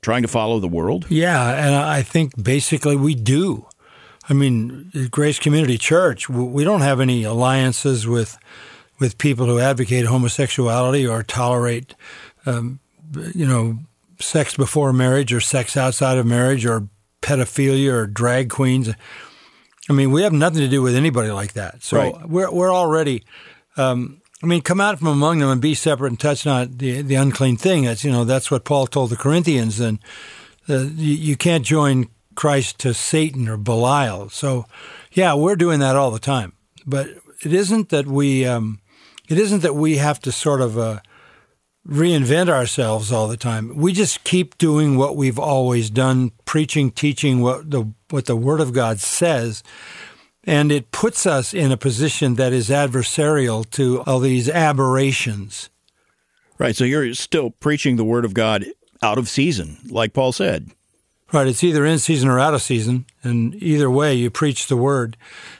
trying 0.00 0.22
to 0.22 0.28
follow 0.28 0.58
the 0.60 0.68
world? 0.68 1.06
Yeah, 1.08 1.54
and 1.54 1.74
I 1.74 2.02
think 2.02 2.42
basically 2.42 2.96
we 2.96 3.14
do. 3.14 3.66
I 4.28 4.34
mean, 4.34 4.90
Grace 5.10 5.38
Community 5.38 5.78
Church, 5.78 6.28
we 6.28 6.64
don't 6.64 6.80
have 6.80 7.00
any 7.00 7.24
alliances 7.24 8.06
with 8.06 8.38
with 9.02 9.18
people 9.18 9.46
who 9.46 9.58
advocate 9.58 10.06
homosexuality 10.06 11.06
or 11.06 11.22
tolerate 11.22 11.94
um, 12.46 12.80
you 13.34 13.46
know, 13.46 13.78
sex 14.18 14.56
before 14.56 14.92
marriage 14.92 15.32
or 15.32 15.40
sex 15.40 15.76
outside 15.76 16.16
of 16.16 16.24
marriage 16.24 16.64
or 16.64 16.88
pedophilia 17.20 17.92
or 17.92 18.06
drag 18.06 18.48
queens. 18.48 18.88
I 19.90 19.92
mean, 19.92 20.12
we 20.12 20.22
have 20.22 20.32
nothing 20.32 20.60
to 20.60 20.68
do 20.68 20.80
with 20.80 20.94
anybody 20.94 21.30
like 21.30 21.52
that. 21.54 21.82
So 21.82 21.98
Right. 21.98 22.28
we're 22.28 22.50
we're 22.50 22.72
already. 22.72 23.24
Um, 23.76 24.20
I 24.42 24.46
mean, 24.46 24.60
come 24.62 24.80
out 24.80 24.98
from 24.98 25.08
among 25.08 25.38
them 25.38 25.48
and 25.50 25.60
be 25.60 25.74
separate 25.74 26.08
and 26.08 26.20
touch 26.20 26.46
not 26.46 26.78
the 26.78 27.02
the 27.02 27.16
unclean 27.16 27.56
thing. 27.56 27.84
That's 27.84 28.04
you 28.04 28.12
know 28.12 28.24
that's 28.24 28.50
what 28.50 28.64
Paul 28.64 28.86
told 28.86 29.10
the 29.10 29.16
Corinthians. 29.16 29.80
And 29.80 29.98
uh, 30.68 30.84
you, 30.94 31.14
you 31.14 31.36
can't 31.36 31.64
join 31.64 32.08
Christ 32.34 32.78
to 32.80 32.94
Satan 32.94 33.48
or 33.48 33.56
Belial. 33.56 34.30
So, 34.30 34.66
yeah, 35.12 35.34
we're 35.34 35.56
doing 35.56 35.80
that 35.80 35.96
all 35.96 36.10
the 36.10 36.18
time. 36.18 36.52
But 36.86 37.08
it 37.42 37.52
isn't 37.52 37.88
that 37.90 38.06
we. 38.06 38.46
Um, 38.46 38.78
it 39.32 39.38
isn't 39.38 39.62
that 39.62 39.74
we 39.74 39.96
have 39.96 40.20
to 40.20 40.32
sort 40.32 40.60
of. 40.60 40.78
Uh, 40.78 41.00
reinvent 41.84 42.48
ourselves 42.48 43.10
all 43.10 43.26
the 43.26 43.36
time. 43.36 43.74
We 43.74 43.92
just 43.92 44.22
keep 44.22 44.56
doing 44.56 44.96
what 44.96 45.16
we've 45.16 45.38
always 45.38 45.90
done, 45.90 46.30
preaching, 46.44 46.92
teaching 46.92 47.40
what 47.40 47.72
the 47.72 47.92
what 48.10 48.26
the 48.26 48.36
Word 48.36 48.60
of 48.60 48.72
God 48.72 49.00
says, 49.00 49.64
and 50.44 50.70
it 50.70 50.90
puts 50.90 51.26
us 51.26 51.52
in 51.52 51.72
a 51.72 51.76
position 51.76 52.34
that 52.36 52.52
is 52.52 52.68
adversarial 52.68 53.68
to 53.70 54.02
all 54.02 54.20
these 54.20 54.48
aberrations. 54.48 55.70
Right. 56.58 56.76
So 56.76 56.84
you're 56.84 57.14
still 57.14 57.50
preaching 57.50 57.96
the 57.96 58.04
word 58.04 58.24
of 58.24 58.34
God 58.34 58.66
out 59.02 59.18
of 59.18 59.28
season, 59.28 59.78
like 59.88 60.12
Paul 60.12 60.30
said. 60.32 60.70
Right, 61.32 61.46
it's 61.46 61.64
either 61.64 61.86
in 61.86 61.98
season 61.98 62.28
or 62.28 62.38
out 62.38 62.52
of 62.52 62.60
season, 62.60 63.06
and 63.22 63.54
either 63.54 63.90
way, 63.90 64.12
you 64.12 64.28
preach 64.28 64.66
the 64.66 64.76
word, 64.76 65.16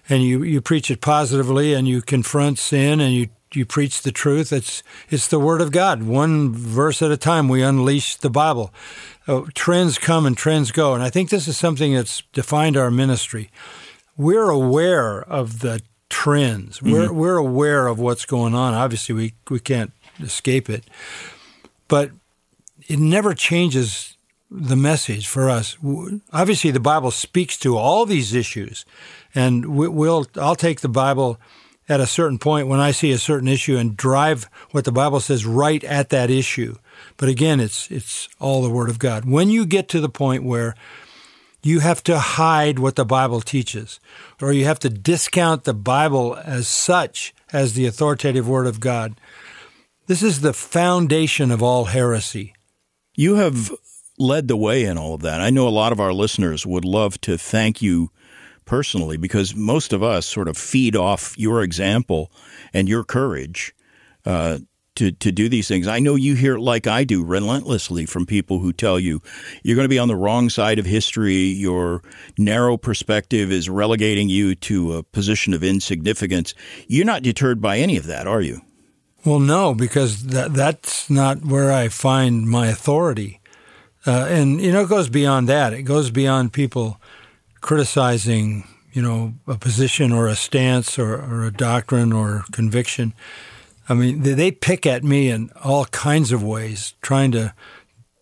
and 0.06 0.22
you, 0.22 0.42
you 0.42 0.60
preach 0.60 0.90
it 0.90 1.00
positively, 1.00 1.72
and 1.72 1.88
you 1.88 2.02
confront 2.02 2.58
sin, 2.58 3.00
and 3.00 3.14
you 3.14 3.30
you 3.54 3.66
preach 3.66 4.02
the 4.02 4.12
truth. 4.12 4.52
It's 4.52 4.82
it's 5.11 5.28
the 5.28 5.38
word 5.38 5.61
of 5.61 5.71
God, 5.73 6.02
one 6.02 6.52
verse 6.52 7.02
at 7.02 7.11
a 7.11 7.16
time. 7.16 7.49
We 7.49 7.62
unleash 7.62 8.16
the 8.16 8.30
Bible. 8.30 8.73
Uh, 9.28 9.42
trends 9.54 9.99
come 9.99 10.26
and 10.26 10.37
trends 10.37 10.73
go, 10.73 10.94
and 10.94 11.02
I 11.02 11.11
think 11.11 11.30
this 11.30 11.47
is 11.49 11.56
something 11.56 11.94
that's 11.94 12.23
defined 12.32 12.76
our 12.76 12.90
ministry. 12.90 13.50
We're 14.16 14.50
aware 14.50 15.23
of 15.23 15.61
the 15.61 15.80
trends. 16.09 16.82
We're 16.82 17.12
we're 17.12 17.37
aware 17.37 17.87
of 17.87 17.99
what's 17.99 18.26
going 18.26 18.54
on. 18.54 18.75
Obviously, 18.75 19.14
we 19.14 19.35
we 19.49 19.61
can't 19.61 19.92
escape 20.21 20.68
it, 20.68 20.85
but 21.88 22.11
it 22.88 22.99
never 22.99 23.35
changes 23.35 24.16
the 24.50 24.76
message 24.76 25.26
for 25.26 25.49
us. 25.49 25.78
Obviously, 26.32 26.71
the 26.71 26.80
Bible 26.80 27.11
speaks 27.11 27.56
to 27.59 27.76
all 27.78 28.04
these 28.04 28.35
issues, 28.35 28.85
and 29.35 29.64
we- 29.66 29.88
we'll. 29.88 30.26
I'll 30.37 30.56
take 30.56 30.80
the 30.80 30.88
Bible 30.90 31.38
at 31.88 32.00
a 32.00 32.06
certain 32.06 32.38
point 32.38 32.68
when 32.68 32.80
I 32.80 32.90
see 32.90 33.12
a 33.12 33.18
certain 33.18 33.48
issue 33.48 33.76
and 33.76 33.96
drive 33.96 34.48
what 34.70 34.84
the 34.84 34.92
Bible 34.92 35.20
says 35.20 35.44
right 35.44 35.82
at 35.84 36.10
that 36.10 36.30
issue. 36.30 36.76
But 37.16 37.28
again, 37.28 37.60
it's 37.60 37.90
it's 37.90 38.28
all 38.38 38.62
the 38.62 38.70
Word 38.70 38.88
of 38.88 38.98
God. 38.98 39.24
When 39.24 39.50
you 39.50 39.66
get 39.66 39.88
to 39.88 40.00
the 40.00 40.08
point 40.08 40.44
where 40.44 40.74
you 41.62 41.80
have 41.80 42.02
to 42.04 42.18
hide 42.18 42.78
what 42.78 42.96
the 42.96 43.04
Bible 43.04 43.40
teaches, 43.40 44.00
or 44.40 44.52
you 44.52 44.64
have 44.64 44.80
to 44.80 44.88
discount 44.88 45.64
the 45.64 45.74
Bible 45.74 46.36
as 46.44 46.66
such 46.66 47.34
as 47.52 47.74
the 47.74 47.86
authoritative 47.86 48.48
Word 48.48 48.66
of 48.66 48.80
God, 48.80 49.14
this 50.06 50.22
is 50.22 50.40
the 50.40 50.52
foundation 50.52 51.50
of 51.50 51.62
all 51.62 51.86
heresy. 51.86 52.54
You 53.14 53.36
have 53.36 53.70
led 54.18 54.48
the 54.48 54.56
way 54.56 54.84
in 54.84 54.98
all 54.98 55.14
of 55.14 55.22
that. 55.22 55.40
I 55.40 55.50
know 55.50 55.68
a 55.68 55.70
lot 55.70 55.92
of 55.92 56.00
our 56.00 56.12
listeners 56.12 56.66
would 56.66 56.84
love 56.84 57.20
to 57.22 57.38
thank 57.38 57.80
you 57.82 58.10
personally 58.64 59.16
because 59.16 59.54
most 59.54 59.92
of 59.92 60.02
us 60.02 60.26
sort 60.26 60.49
of 60.49 60.57
feed 60.57 60.97
off 60.97 61.38
your 61.38 61.62
example 61.62 62.31
and 62.73 62.88
your 62.88 63.04
courage 63.04 63.75
uh, 64.25 64.59
to 64.95 65.11
to 65.12 65.33
do 65.33 65.49
these 65.49 65.69
things. 65.69 65.88
I 65.88 65.99
know 65.99 66.14
you 66.14 66.35
hear 66.35 66.59
like 66.59 66.87
I 66.87 67.04
do 67.04 67.25
relentlessly 67.25 68.07
from 68.07 68.26
people 68.26 68.59
who 68.59 68.73
tell 68.73 69.00
you 69.00 69.21
you're 69.62 69.76
going 69.76 69.87
to 69.87 69.88
be 69.88 69.99
on 69.99 70.09
the 70.09 70.16
wrong 70.16 70.50
side 70.50 70.78
of 70.78 70.87
history. 70.87 71.35
Your 71.35 72.02
narrow 72.38 72.76
perspective 72.76 73.50
is 73.50 73.69
relegating 73.69 74.28
you 74.28 74.54
to 74.57 74.95
a 74.97 75.02
position 75.02 75.54
of 75.54 75.62
insignificance. 75.62 76.54
You're 76.88 77.07
not 77.07 77.23
deterred 77.23 77.61
by 77.61 77.78
any 77.78 77.97
of 77.97 78.07
that, 78.07 78.26
are 78.26 78.40
you? 78.40 78.61
Well, 79.25 79.38
no, 79.40 79.75
because 79.75 80.25
that 80.26 80.52
that's 80.52 81.09
not 81.09 81.45
where 81.45 81.73
I 81.73 81.88
find 81.88 82.49
my 82.49 82.66
authority. 82.69 83.40
Uh, 84.04 84.26
and 84.28 84.61
you 84.61 84.73
know, 84.73 84.83
it 84.83 84.88
goes 84.88 85.09
beyond 85.09 85.49
that. 85.49 85.73
It 85.73 85.83
goes 85.83 86.11
beyond 86.11 86.52
people 86.52 87.00
criticizing, 87.62 88.69
you 88.92 89.00
know, 89.00 89.33
a 89.47 89.57
position 89.57 90.12
or 90.12 90.28
a 90.28 90.37
stance 90.37 90.99
or, 90.99 91.14
or 91.14 91.45
a 91.45 91.52
doctrine 91.52 92.12
or 92.12 92.45
conviction. 92.52 93.14
I 93.88 93.95
mean, 93.95 94.23
they, 94.23 94.35
they 94.35 94.50
pick 94.50 94.87
at 94.87 95.02
me 95.02 95.31
in 95.31 95.50
all 95.64 95.87
kinds 95.87 96.33
of 96.33 96.42
ways, 96.42 96.95
trying 97.00 97.33
to 97.33 97.54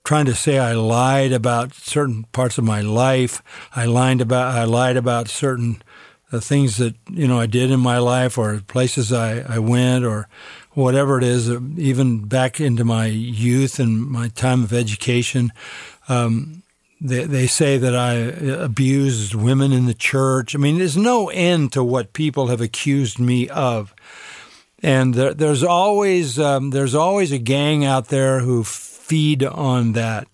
trying 0.05 0.27
to 0.27 0.35
say 0.35 0.59
I 0.59 0.73
lied 0.73 1.33
about 1.33 1.75
certain 1.75 2.25
parts 2.33 2.59
of 2.59 2.65
my 2.65 2.81
life. 2.81 3.43
I 3.77 3.85
lied 3.85 4.21
about 4.21 4.55
I 4.55 4.65
lied 4.65 4.97
about 4.97 5.29
certain 5.29 5.83
uh, 6.33 6.41
things 6.41 6.77
that 6.77 6.95
you 7.11 7.29
know 7.29 7.39
I 7.39 7.47
did 7.47 7.71
in 7.71 7.81
my 7.81 7.99
life 7.99 8.39
or 8.39 8.61
places 8.61 9.13
I, 9.13 9.41
I 9.41 9.59
went 9.59 10.05
or 10.05 10.29
whatever 10.73 11.19
it 11.19 11.25
is. 11.25 11.51
uh, 11.51 11.61
Even 11.77 12.25
back 12.25 12.61
into 12.61 12.85
my 12.85 13.07
youth 13.07 13.79
and 13.79 14.07
my 14.07 14.29
time 14.29 14.65
of 14.65 14.73
education. 14.73 15.51
Um, 16.09 16.63
they, 17.00 17.25
they 17.25 17.47
say 17.47 17.78
that 17.78 17.97
I 17.97 18.14
abused 18.14 19.35
women 19.35 19.73
in 19.73 19.87
the 19.87 19.95
church. 19.95 20.54
I 20.54 20.59
mean, 20.59 20.78
there's 20.78 20.97
no 20.97 21.28
end 21.30 21.73
to 21.73 21.83
what 21.83 22.12
people 22.12 22.49
have 22.49 22.61
accused 22.61 23.19
me 23.19 23.49
of 23.49 23.95
and 24.83 25.14
there, 25.14 25.35
there's 25.35 25.62
always 25.62 26.38
um, 26.38 26.71
there's 26.71 26.95
always 26.95 27.33
a 27.33 27.38
gang 27.38 27.85
out 27.85 28.09
there 28.09 28.40
who 28.40 28.64
feed 28.64 29.45
on 29.45 29.92
that. 29.92 30.26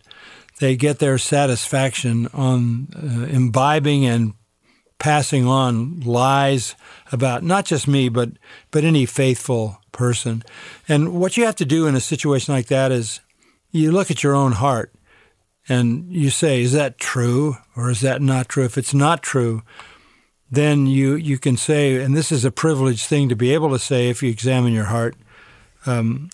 They 0.59 0.77
get 0.77 0.99
their 0.99 1.19
satisfaction 1.19 2.29
on 2.33 2.89
uh, 2.95 3.27
imbibing 3.27 4.07
and 4.07 4.35
passing 4.99 5.47
on 5.47 6.01
lies 6.01 6.75
about 7.13 7.43
not 7.43 7.67
just 7.67 7.89
me, 7.89 8.09
but 8.09 8.31
but 8.71 8.85
any 8.85 9.05
faithful 9.07 9.81
person. 9.93 10.43
And 10.89 11.15
what 11.15 11.37
you 11.37 11.45
have 11.45 11.57
to 11.57 11.65
do 11.65 11.87
in 11.87 11.95
a 11.95 12.01
situation 12.01 12.55
like 12.55 12.69
that 12.69 12.93
is 12.93 13.21
you 13.73 13.91
look 13.91 14.11
at 14.11 14.23
your 14.23 14.35
own 14.35 14.53
heart 14.53 14.93
and 15.69 16.13
you 16.13 16.31
say, 16.31 16.63
is 16.63 16.73
that 16.73 16.99
true 16.99 17.57
or 17.75 17.91
is 17.91 18.01
that 18.01 18.23
not 18.23 18.49
true? 18.49 18.65
If 18.65 18.79
it's 18.79 18.95
not 18.95 19.23
true, 19.23 19.63
then 20.51 20.87
you, 20.87 21.15
you 21.15 21.39
can 21.39 21.57
say, 21.57 21.97
and 22.03 22.17
this 22.17 22.31
is 22.31 22.45
a 22.45 22.53
privileged 22.53 23.07
thing 23.07 23.29
to 23.29 23.37
be 23.37 23.53
able 23.53 23.71
to 23.71 23.79
say 23.79 24.09
if 24.09 24.23
you 24.23 24.31
examine 24.31 24.73
your 24.73 24.85
heart, 24.85 25.17
um, 25.87 26.31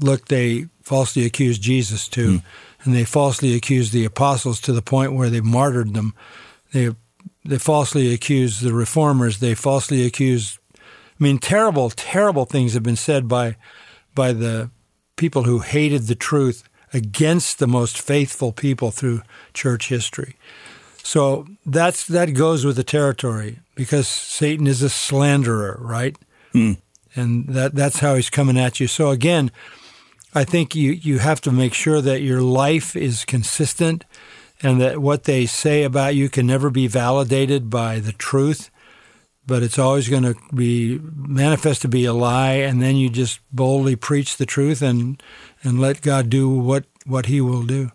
look, 0.00 0.28
they 0.28 0.66
falsely 0.82 1.24
accused 1.24 1.62
Jesus 1.62 2.08
too, 2.08 2.40
and 2.82 2.94
they 2.94 3.04
falsely 3.04 3.54
accused 3.54 3.92
the 3.92 4.04
apostles 4.04 4.60
to 4.62 4.72
the 4.72 4.82
point 4.82 5.12
where 5.12 5.30
they 5.30 5.40
martyred 5.40 5.94
them. 5.94 6.14
They, 6.72 6.90
they 7.44 7.58
falsely 7.58 8.12
accused 8.12 8.62
the 8.62 8.72
reformers. 8.72 9.38
They 9.38 9.54
falsely 9.54 10.06
accused, 10.06 10.58
I 10.74 10.78
mean, 11.22 11.38
terrible, 11.38 11.90
terrible 11.90 12.46
things 12.46 12.72
have 12.74 12.82
been 12.82 12.96
said 12.96 13.28
by, 13.28 13.56
by 14.14 14.32
the 14.32 14.70
people 15.16 15.44
who 15.44 15.60
hated 15.60 16.02
the 16.02 16.14
truth 16.14 16.68
against 16.92 17.58
the 17.58 17.66
most 17.66 18.00
faithful 18.00 18.52
people 18.52 18.90
through 18.90 19.22
church 19.54 19.88
history. 19.88 20.36
So 21.02 21.46
that's 21.66 22.06
that 22.06 22.34
goes 22.34 22.64
with 22.64 22.76
the 22.76 22.84
territory 22.84 23.58
because 23.74 24.06
Satan 24.06 24.66
is 24.66 24.82
a 24.82 24.88
slanderer, 24.88 25.78
right? 25.80 26.16
Hmm. 26.52 26.74
And 27.14 27.46
that 27.48 27.74
that's 27.74 27.98
how 27.98 28.14
he's 28.14 28.30
coming 28.30 28.58
at 28.58 28.80
you. 28.80 28.86
So 28.86 29.10
again, 29.10 29.50
I 30.34 30.44
think 30.44 30.74
you 30.74 30.92
you 30.92 31.18
have 31.18 31.40
to 31.42 31.52
make 31.52 31.74
sure 31.74 32.00
that 32.00 32.22
your 32.22 32.40
life 32.40 32.94
is 32.94 33.24
consistent 33.24 34.04
and 34.62 34.80
that 34.80 35.00
what 35.00 35.24
they 35.24 35.44
say 35.44 35.82
about 35.82 36.14
you 36.14 36.28
can 36.28 36.46
never 36.46 36.70
be 36.70 36.86
validated 36.86 37.68
by 37.68 37.98
the 37.98 38.12
truth, 38.12 38.70
but 39.46 39.62
it's 39.62 39.78
always 39.78 40.08
going 40.08 40.22
to 40.22 40.36
be 40.54 41.00
manifest 41.14 41.82
to 41.82 41.88
be 41.88 42.04
a 42.04 42.12
lie 42.12 42.54
and 42.54 42.80
then 42.80 42.96
you 42.96 43.08
just 43.08 43.40
boldly 43.52 43.96
preach 43.96 44.36
the 44.36 44.46
truth 44.46 44.82
and 44.82 45.22
and 45.62 45.80
let 45.80 46.02
God 46.02 46.30
do 46.30 46.48
what 46.48 46.84
what 47.06 47.26
he 47.26 47.40
will 47.40 47.62
do. 47.62 47.90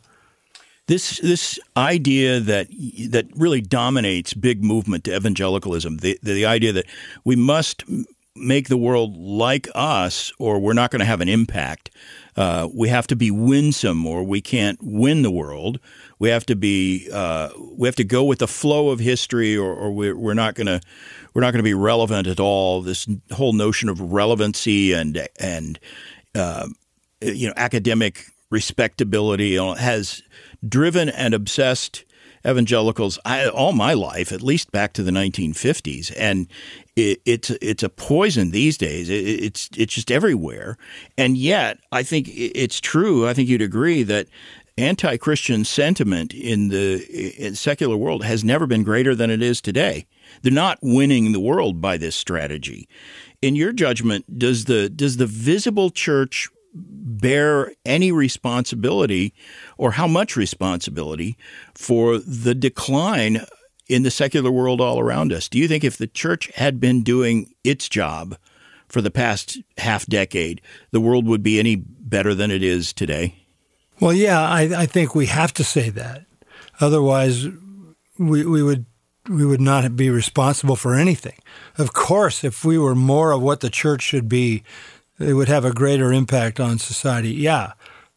This 0.88 1.20
this 1.20 1.60
idea 1.76 2.40
that 2.40 2.68
that 3.10 3.28
really 3.36 3.62
dominates 3.62 4.34
big 4.34 4.64
movement 4.64 5.04
to 5.06 5.16
evangelicalism, 5.16 5.98
the 5.98 6.18
the, 6.24 6.46
idea 6.46 6.72
that 6.72 6.86
we 7.26 7.36
must 7.36 7.84
make 8.36 8.70
the 8.70 8.78
world 8.78 9.18
like 9.18 9.68
us, 9.76 10.32
or 10.40 10.60
we're 10.60 10.74
not 10.74 10.92
going 10.92 11.00
to 11.00 11.06
have 11.06 11.22
an 11.22 11.28
impact. 11.28 11.90
Uh, 12.38 12.70
we 12.74 12.88
have 12.88 13.08
to 13.08 13.16
be 13.16 13.32
winsome, 13.32 14.06
or 14.06 14.24
we 14.24 14.40
can't 14.40 14.80
win 14.82 15.24
the 15.24 15.32
world. 15.32 15.80
We 16.20 16.30
have 16.30 16.46
to 16.48 16.56
be 16.56 17.10
uh, 17.12 17.50
we 17.74 17.88
have 17.88 17.96
to 17.96 18.04
go 18.04 18.24
with 18.24 18.40
the 18.40 18.48
flow 18.48 18.90
of 18.90 19.00
history, 19.00 19.56
or, 19.56 19.72
or 19.74 19.92
we're, 19.92 20.34
not 20.34 20.56
going 20.56 20.68
to 20.68 20.82
we're 21.34 21.42
not 21.42 21.52
going 21.52 21.60
to 21.60 21.64
be 21.64 21.74
relevant 21.74 22.28
at 22.28 22.40
all. 22.40 22.82
This 22.82 23.08
whole 23.32 23.54
notion 23.54 23.90
of 23.90 24.00
relevancy 24.02 24.94
and 24.94 25.28
and 25.40 25.80
uh, 26.36 26.68
you 27.22 27.48
know 27.48 27.54
academic 27.56 28.26
respectability 28.50 29.56
has 29.56 30.24
driven 30.68 31.10
and 31.10 31.34
obsessed 31.34 32.06
evangelicals 32.46 33.20
I, 33.26 33.48
all 33.48 33.74
my 33.74 33.94
life, 33.94 34.32
at 34.32 34.42
least 34.42 34.72
back 34.72 34.94
to 34.94 35.04
the 35.04 35.12
1950s, 35.12 36.14
and 36.18 36.48
it, 36.96 37.22
it's 37.26 37.50
it's 37.50 37.84
a 37.84 37.90
poison 37.90 38.52
these 38.52 38.78
days. 38.78 39.10
It, 39.10 39.26
it's 39.26 39.70
it's 39.78 39.94
just 39.94 40.12
everywhere, 40.12 40.78
and 41.18 41.38
yet 41.38 41.80
I 41.92 42.04
think 42.04 42.30
it's 42.34 42.80
true. 42.80 43.28
I 43.28 43.34
think 43.34 43.50
you'd 43.50 43.62
agree 43.62 44.04
that 44.04 44.28
anti-Christian 44.78 45.66
sentiment 45.66 46.34
in 46.34 46.70
the 46.70 47.04
in 47.38 47.56
secular 47.56 47.98
world 47.98 48.24
has 48.24 48.44
never 48.44 48.68
been 48.68 48.84
greater 48.84 49.16
than 49.16 49.30
it 49.30 49.42
is 49.42 49.60
today. 49.62 50.06
They're 50.42 50.52
not 50.52 50.80
winning 50.82 51.32
the 51.32 51.40
world 51.40 51.82
by 51.82 51.98
this 51.98 52.16
strategy. 52.16 52.88
In 53.42 53.56
your 53.56 53.74
judgment, 53.74 54.38
does 54.38 54.66
the 54.66 54.90
does 54.90 55.18
the 55.18 55.26
visible 55.26 55.90
church 55.90 56.50
bear 56.74 57.72
any 57.86 58.12
responsibility 58.12 59.34
or 59.78 59.92
how 59.92 60.08
much 60.08 60.36
responsibility 60.36 61.38
for 61.74 62.20
the 62.20 62.54
decline 62.54 63.46
in 63.88 64.04
the 64.04 64.12
secular 64.12 64.52
world 64.52 64.80
all 64.80 65.00
around 65.00 65.34
us? 65.34 65.50
Do 65.50 65.58
you 65.58 65.68
think 65.68 65.84
if 65.84 65.98
the 65.98 66.08
church 66.08 66.52
had 66.56 66.80
been 66.80 67.04
doing 67.04 67.54
its 67.64 67.90
job 67.90 68.38
for 68.88 69.02
the 69.02 69.12
past 69.12 69.60
half 69.78 70.06
decade, 70.06 70.62
the 70.92 71.02
world 71.02 71.26
would 71.26 71.42
be 71.42 71.60
any 71.60 71.76
better 71.76 72.36
than 72.36 72.52
it 72.52 72.64
is 72.64 72.94
today? 72.94 73.47
Well, 74.00 74.14
yeah, 74.14 74.42
I, 74.42 74.62
I 74.62 74.86
think 74.86 75.16
we 75.16 75.26
have 75.28 75.54
to 75.54 75.64
say 75.64 75.90
that. 75.90 76.26
Otherwise, 76.80 77.48
we, 78.18 78.46
we 78.46 78.62
would 78.62 78.86
we 79.30 79.46
would 79.46 79.60
not 79.60 79.96
be 79.98 80.10
responsible 80.10 80.78
for 80.78 80.96
anything. 80.96 81.38
Of 81.78 81.92
course, 81.92 82.46
if 82.46 82.64
we 82.64 82.78
were 82.78 82.96
more 82.96 83.32
of 83.32 83.42
what 83.42 83.60
the 83.60 83.70
church 83.70 84.02
should 84.02 84.30
be, 84.30 84.64
it 85.20 85.34
would 85.34 85.50
have 85.50 85.66
a 85.66 85.74
greater 85.74 86.14
impact 86.14 86.60
on 86.62 86.80
society. 86.80 87.34
Yeah. 87.34 87.74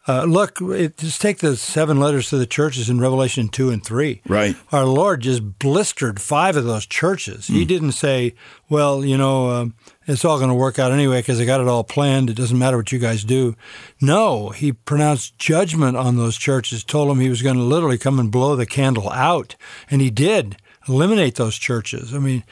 Uh, 0.08 0.24
look, 0.24 0.60
it, 0.62 0.96
just 0.96 1.20
take 1.20 1.38
the 1.38 1.56
seven 1.56 2.00
letters 2.00 2.30
to 2.30 2.38
the 2.38 2.46
churches 2.46 2.88
in 2.88 3.00
Revelation 3.00 3.48
2 3.48 3.68
and 3.68 3.84
3. 3.84 4.22
Right. 4.26 4.56
Our 4.72 4.86
Lord 4.86 5.20
just 5.20 5.58
blistered 5.58 6.20
five 6.20 6.56
of 6.56 6.64
those 6.64 6.86
churches. 6.86 7.48
Mm. 7.48 7.54
He 7.54 7.62
hmm. 7.62 7.68
didn't 7.68 7.92
say, 7.92 8.34
well, 8.70 9.04
you 9.04 9.18
know, 9.18 9.50
um, 9.50 9.74
it's 10.06 10.24
all 10.24 10.38
going 10.38 10.48
to 10.48 10.54
work 10.54 10.78
out 10.78 10.90
anyway 10.90 11.20
because 11.20 11.38
I 11.38 11.44
got 11.44 11.60
it 11.60 11.68
all 11.68 11.84
planned. 11.84 12.30
It 12.30 12.36
doesn't 12.36 12.58
matter 12.58 12.78
what 12.78 12.92
you 12.92 12.98
guys 12.98 13.24
do. 13.24 13.56
No, 14.00 14.48
he 14.48 14.72
pronounced 14.72 15.38
judgment 15.38 15.96
on 15.98 16.16
those 16.16 16.36
churches, 16.36 16.82
told 16.82 17.10
them 17.10 17.20
he 17.20 17.28
was 17.28 17.42
going 17.42 17.56
to 17.56 17.62
literally 17.62 17.98
come 17.98 18.18
and 18.18 18.32
blow 18.32 18.56
the 18.56 18.66
candle 18.66 19.10
out. 19.10 19.54
And 19.90 20.00
he 20.00 20.10
did 20.10 20.56
eliminate 20.88 21.34
those 21.34 21.56
churches. 21.56 22.14
I 22.14 22.18
mean, 22.18 22.42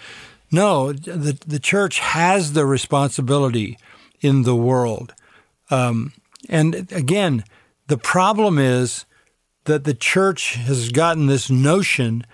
no, 0.51 0.93
the, 0.93 1.39
the 1.47 1.59
church 1.59 1.99
has 1.99 2.53
the 2.53 2.67
responsibility 2.67 3.79
in 4.21 4.43
the 4.43 4.57
world. 4.57 5.15
Um, 5.71 6.13
and 6.49 6.91
again, 6.93 7.45
the 7.87 7.99
problem 7.99 8.59
is 8.59 9.05
that 9.65 9.85
the 9.85 9.95
church 9.95 10.55
has 10.55 10.91
gotten 10.91 11.27
this 11.27 11.51
notion 11.51 12.25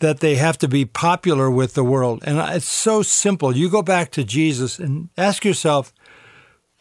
that 0.00 0.20
they 0.20 0.36
have 0.36 0.58
to 0.58 0.68
be 0.68 0.84
popular 0.84 1.50
with 1.50 1.74
the 1.74 1.84
world. 1.84 2.22
And 2.26 2.38
it's 2.54 2.66
so 2.66 3.02
simple. 3.02 3.56
You 3.56 3.70
go 3.70 3.82
back 3.82 4.10
to 4.12 4.24
Jesus 4.24 4.78
and 4.78 5.10
ask 5.16 5.44
yourself, 5.44 5.92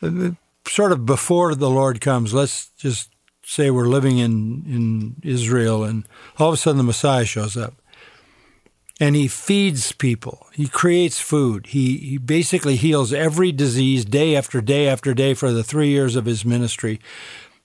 uh, 0.01 0.31
sort 0.67 0.91
of 0.91 1.05
before 1.05 1.53
the 1.53 1.69
Lord 1.69 2.01
comes, 2.01 2.33
let's 2.33 2.69
just 2.77 3.11
say 3.43 3.69
we're 3.69 3.87
living 3.87 4.19
in, 4.19 4.63
in 4.67 5.15
Israel 5.23 5.83
and 5.83 6.07
all 6.37 6.49
of 6.49 6.53
a 6.53 6.57
sudden 6.57 6.77
the 6.77 6.83
Messiah 6.83 7.25
shows 7.25 7.57
up 7.57 7.73
and 8.99 9.15
he 9.15 9.27
feeds 9.27 9.91
people. 9.93 10.47
He 10.53 10.67
creates 10.67 11.19
food. 11.19 11.67
He, 11.67 11.97
he 11.97 12.17
basically 12.17 12.75
heals 12.75 13.13
every 13.13 13.51
disease 13.51 14.03
day 14.03 14.35
after 14.35 14.59
day 14.59 14.87
after 14.87 15.13
day 15.13 15.33
for 15.33 15.51
the 15.51 15.63
three 15.63 15.89
years 15.89 16.15
of 16.15 16.25
his 16.25 16.43
ministry. 16.43 16.99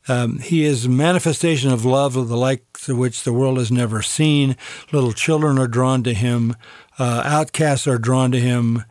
Um, 0.07 0.39
he 0.39 0.65
is 0.65 0.85
a 0.85 0.91
manifestation 0.91 1.73
of 1.73 1.85
love 1.85 2.15
of 2.15 2.29
the 2.29 2.37
likes 2.37 2.89
of 2.89 2.99
which 2.99 3.25
the 3.25 3.33
world 3.33 3.59
has 3.59 3.73
never 3.73 4.03
seen. 4.03 4.57
Little 4.93 5.13
children 5.13 5.59
are 5.59 5.67
drawn 5.67 6.05
to 6.05 6.15
him. 6.15 6.55
Uh, 6.99 7.23
outcasts 7.25 7.87
are 7.89 7.99
drawn 7.99 8.31
to 8.31 8.39
him. 8.39 8.85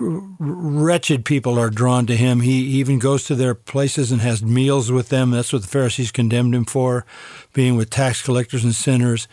Wretched 0.00 1.26
people 1.26 1.58
are 1.58 1.68
drawn 1.68 2.06
to 2.06 2.16
him. 2.16 2.40
He 2.40 2.60
even 2.78 2.98
goes 2.98 3.24
to 3.24 3.34
their 3.34 3.54
places 3.54 4.10
and 4.10 4.22
has 4.22 4.42
meals 4.42 4.90
with 4.90 5.10
them. 5.10 5.30
That's 5.30 5.52
what 5.52 5.62
the 5.62 5.68
Pharisees 5.68 6.10
condemned 6.10 6.54
him 6.54 6.64
for, 6.64 7.04
being 7.52 7.76
with 7.76 7.90
tax 7.90 8.22
collectors 8.22 8.64
and 8.64 8.74
sinners 8.74 9.28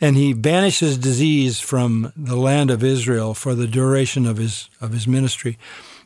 and 0.00 0.16
he 0.16 0.32
banishes 0.32 0.98
disease 0.98 1.60
from 1.60 2.12
the 2.16 2.36
land 2.36 2.70
of 2.70 2.84
Israel 2.84 3.34
for 3.34 3.54
the 3.54 3.66
duration 3.66 4.26
of 4.26 4.36
his 4.36 4.68
of 4.80 4.92
his 4.92 5.06
ministry. 5.06 5.58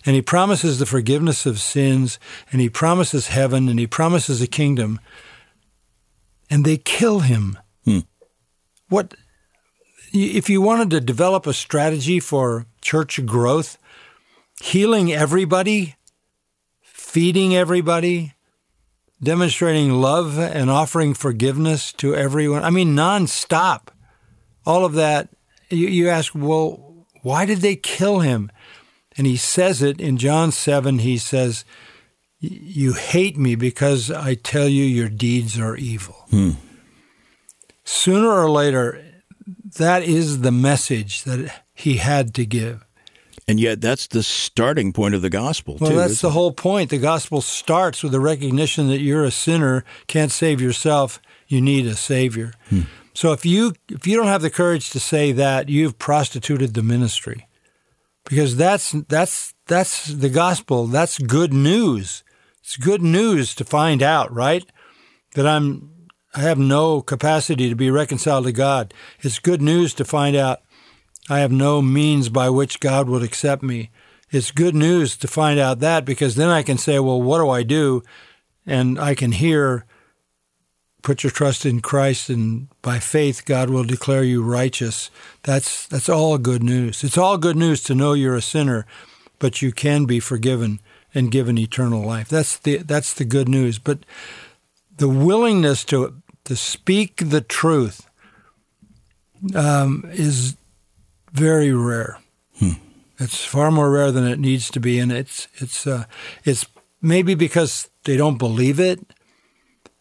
And 0.06 0.16
he 0.16 0.22
promises 0.22 0.78
the 0.78 0.86
forgiveness 0.86 1.44
of 1.44 1.60
sins, 1.60 2.18
and 2.50 2.60
he 2.60 2.70
promises 2.70 3.28
heaven, 3.28 3.68
and 3.68 3.78
he 3.78 3.86
promises 3.86 4.40
a 4.40 4.46
kingdom. 4.46 4.98
And 6.48 6.64
they 6.64 6.78
kill 6.78 7.20
him. 7.20 7.58
Hmm. 7.84 8.00
What 8.88 9.14
if 10.12 10.48
you 10.48 10.60
wanted 10.60 10.90
to 10.90 11.00
develop 11.00 11.46
a 11.46 11.52
strategy 11.52 12.18
for 12.18 12.66
church 12.80 13.24
growth, 13.26 13.78
healing 14.62 15.12
everybody, 15.12 15.96
feeding 16.82 17.54
everybody, 17.54 18.34
demonstrating 19.22 19.92
love 19.92 20.38
and 20.38 20.70
offering 20.70 21.14
forgiveness 21.14 21.92
to 21.94 22.14
everyone. 22.14 22.64
I 22.64 22.70
mean, 22.70 22.94
nonstop. 22.94 23.88
All 24.66 24.84
of 24.84 24.94
that. 24.94 25.28
You, 25.68 25.88
you 25.88 26.08
ask, 26.08 26.32
well, 26.34 27.06
why 27.22 27.46
did 27.46 27.58
they 27.58 27.76
kill 27.76 28.20
him? 28.20 28.50
And 29.16 29.26
he 29.26 29.36
says 29.36 29.82
it 29.82 30.00
in 30.00 30.16
John 30.16 30.52
7. 30.52 31.00
He 31.00 31.18
says, 31.18 31.64
You 32.38 32.94
hate 32.94 33.36
me 33.36 33.54
because 33.54 34.10
I 34.10 34.34
tell 34.34 34.68
you 34.68 34.84
your 34.84 35.08
deeds 35.08 35.58
are 35.58 35.76
evil. 35.76 36.16
Hmm. 36.30 36.50
Sooner 37.84 38.30
or 38.30 38.50
later, 38.50 39.04
that 39.76 40.02
is 40.02 40.40
the 40.40 40.52
message 40.52 41.24
that 41.24 41.62
he 41.74 41.96
had 41.96 42.34
to 42.34 42.46
give. 42.46 42.86
And 43.48 43.58
yet, 43.58 43.80
that's 43.80 44.06
the 44.06 44.22
starting 44.22 44.92
point 44.92 45.14
of 45.14 45.22
the 45.22 45.30
gospel. 45.30 45.76
Well, 45.80 45.90
too, 45.90 45.96
that's 45.96 46.20
the 46.20 46.30
whole 46.30 46.52
point. 46.52 46.90
The 46.90 46.98
gospel 46.98 47.40
starts 47.40 48.02
with 48.02 48.12
the 48.12 48.20
recognition 48.20 48.88
that 48.88 49.00
you're 49.00 49.24
a 49.24 49.30
sinner, 49.30 49.84
can't 50.06 50.30
save 50.30 50.60
yourself. 50.60 51.20
You 51.48 51.60
need 51.60 51.86
a 51.86 51.96
savior. 51.96 52.52
Hmm. 52.68 52.82
So 53.12 53.32
if 53.32 53.44
you 53.44 53.74
if 53.88 54.06
you 54.06 54.16
don't 54.16 54.28
have 54.28 54.42
the 54.42 54.50
courage 54.50 54.90
to 54.90 55.00
say 55.00 55.32
that, 55.32 55.68
you've 55.68 55.98
prostituted 55.98 56.74
the 56.74 56.82
ministry, 56.82 57.48
because 58.24 58.56
that's 58.56 58.92
that's 59.08 59.54
that's 59.66 60.06
the 60.06 60.28
gospel. 60.28 60.86
That's 60.86 61.18
good 61.18 61.52
news. 61.52 62.22
It's 62.60 62.76
good 62.76 63.02
news 63.02 63.54
to 63.56 63.64
find 63.64 64.02
out, 64.02 64.32
right? 64.32 64.64
That 65.34 65.46
I'm 65.46 65.90
I 66.34 66.40
have 66.42 66.58
no 66.58 67.02
capacity 67.02 67.68
to 67.68 67.74
be 67.74 67.90
reconciled 67.90 68.44
to 68.44 68.52
God. 68.52 68.94
It's 69.20 69.40
good 69.40 69.60
news 69.60 69.92
to 69.94 70.04
find 70.04 70.36
out 70.36 70.60
I 71.30 71.38
have 71.38 71.52
no 71.52 71.80
means 71.80 72.28
by 72.28 72.50
which 72.50 72.80
God 72.80 73.08
would 73.08 73.22
accept 73.22 73.62
me. 73.62 73.90
It's 74.32 74.50
good 74.50 74.74
news 74.74 75.16
to 75.18 75.28
find 75.28 75.60
out 75.60 75.78
that 75.78 76.04
because 76.04 76.34
then 76.34 76.48
I 76.48 76.62
can 76.62 76.76
say, 76.76 76.98
well, 76.98 77.22
what 77.22 77.38
do 77.38 77.48
I 77.48 77.62
do? 77.62 78.02
And 78.66 78.98
I 78.98 79.14
can 79.14 79.32
hear, 79.32 79.84
put 81.02 81.22
your 81.22 81.30
trust 81.30 81.64
in 81.64 81.80
Christ 81.80 82.30
and 82.30 82.68
by 82.82 82.98
faith 82.98 83.44
God 83.44 83.70
will 83.70 83.84
declare 83.84 84.24
you 84.24 84.42
righteous. 84.42 85.10
That's 85.44 85.86
that's 85.86 86.08
all 86.08 86.36
good 86.36 86.62
news. 86.62 87.04
It's 87.04 87.18
all 87.18 87.38
good 87.38 87.56
news 87.56 87.82
to 87.84 87.94
know 87.94 88.12
you're 88.12 88.36
a 88.36 88.42
sinner, 88.42 88.84
but 89.38 89.62
you 89.62 89.72
can 89.72 90.04
be 90.06 90.20
forgiven 90.20 90.80
and 91.14 91.30
given 91.30 91.58
eternal 91.58 92.02
life. 92.02 92.28
That's 92.28 92.58
the 92.58 92.78
that's 92.78 93.14
the 93.14 93.24
good 93.24 93.48
news. 93.48 93.78
But 93.78 94.00
the 94.96 95.08
willingness 95.08 95.84
to 95.86 96.14
to 96.44 96.56
speak 96.56 97.30
the 97.30 97.40
truth 97.40 98.08
um, 99.54 100.08
is 100.12 100.56
very 101.32 101.72
rare. 101.72 102.18
Hmm. 102.58 102.72
It's 103.18 103.44
far 103.44 103.70
more 103.70 103.90
rare 103.90 104.10
than 104.10 104.26
it 104.26 104.38
needs 104.38 104.70
to 104.70 104.80
be, 104.80 104.98
and 104.98 105.12
it's 105.12 105.48
it's 105.56 105.86
uh, 105.86 106.04
it's 106.44 106.66
maybe 107.02 107.34
because 107.34 107.90
they 108.04 108.16
don't 108.16 108.38
believe 108.38 108.80
it. 108.80 109.00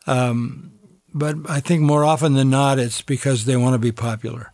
Um, 0.08 0.72
but 1.14 1.36
I 1.48 1.60
think 1.60 1.82
more 1.82 2.04
often 2.04 2.34
than 2.34 2.50
not, 2.50 2.80
it's 2.80 3.02
because 3.02 3.46
they 3.46 3.58
want 3.58 3.74
to 3.74 3.80
be 3.80 3.92
popular. 3.92 4.54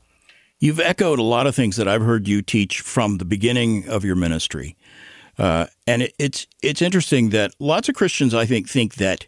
You've 0.60 0.80
echoed 0.80 1.20
a 1.20 1.24
lot 1.24 1.48
of 1.48 1.56
things 1.56 1.76
that 1.76 1.88
I've 1.88 2.02
heard 2.02 2.28
you 2.28 2.42
teach 2.42 2.82
from 2.82 3.18
the 3.18 3.26
beginning 3.26 3.88
of 3.88 4.04
your 4.04 4.16
ministry, 4.16 4.76
uh, 5.38 5.68
and 5.86 6.04
it, 6.04 6.14
it's 6.18 6.48
it's 6.64 6.82
interesting 6.82 7.30
that 7.30 7.54
lots 7.60 7.88
of 7.88 7.96
Christians, 7.96 8.34
I 8.34 8.46
think, 8.46 8.68
think 8.68 8.96
that 8.96 9.28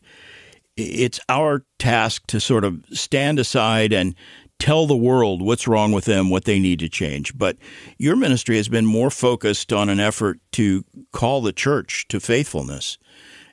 it's 0.77 1.19
our 1.27 1.63
task 1.79 2.25
to 2.27 2.39
sort 2.39 2.63
of 2.63 2.83
stand 2.91 3.39
aside 3.39 3.91
and 3.91 4.15
tell 4.59 4.87
the 4.87 4.97
world 4.97 5.41
what's 5.41 5.67
wrong 5.67 5.91
with 5.91 6.05
them, 6.05 6.29
what 6.29 6.45
they 6.45 6.59
need 6.59 6.79
to 6.79 6.89
change. 6.89 7.37
But 7.37 7.57
your 7.97 8.15
ministry 8.15 8.57
has 8.57 8.69
been 8.69 8.85
more 8.85 9.09
focused 9.09 9.71
on 9.71 9.89
an 9.89 9.99
effort 9.99 10.39
to 10.53 10.83
call 11.11 11.41
the 11.41 11.53
church 11.53 12.07
to 12.09 12.19
faithfulness. 12.19 12.97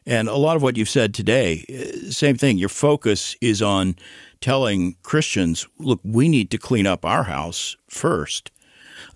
And 0.06 0.28
a 0.28 0.36
lot 0.36 0.56
of 0.56 0.62
what 0.62 0.76
you've 0.76 0.88
said 0.88 1.14
today, 1.14 1.64
uh, 1.68 2.10
same 2.10 2.36
thing. 2.36 2.58
Your 2.58 2.68
focus 2.68 3.36
is 3.40 3.62
on 3.62 3.96
telling 4.40 4.96
Christians, 5.02 5.66
look, 5.78 6.00
we 6.04 6.28
need 6.28 6.50
to 6.50 6.58
clean 6.58 6.86
up 6.86 7.04
our 7.04 7.24
house 7.24 7.76
first. 7.88 8.50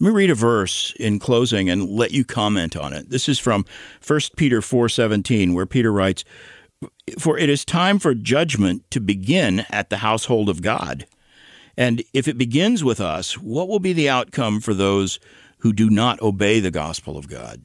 Let 0.01 0.09
me 0.09 0.15
read 0.15 0.31
a 0.31 0.35
verse 0.35 0.95
in 0.99 1.19
closing 1.19 1.69
and 1.69 1.91
let 1.91 2.13
you 2.13 2.25
comment 2.25 2.77
on 2.77 2.93
it. 2.93 3.11
This 3.11 3.29
is 3.29 3.39
from 3.39 3.65
1 4.01 4.21
Peter 4.37 4.63
4:17 4.63 5.55
where 5.55 5.67
Peter 5.67 5.93
writes, 5.93 6.25
"For 7.19 7.37
it 7.37 7.51
is 7.51 7.65
time 7.65 7.99
for 7.99 8.15
judgment 8.15 8.89
to 8.91 9.01
begin 9.01 9.67
at 9.71 9.91
the 9.91 9.99
household 9.99 10.49
of 10.49 10.63
God." 10.63 11.05
And 11.79 12.03
if 12.13 12.27
it 12.27 12.37
begins 12.37 12.83
with 12.83 13.01
us, 13.01 13.39
what 13.39 13.69
will 13.69 13.79
be 13.79 13.93
the 13.93 14.09
outcome 14.09 14.61
for 14.61 14.75
those 14.75 15.21
who 15.59 15.73
do 15.73 15.89
not 15.89 16.21
obey 16.21 16.59
the 16.59 16.73
gospel 16.73 17.17
of 17.17 17.29
God? 17.29 17.63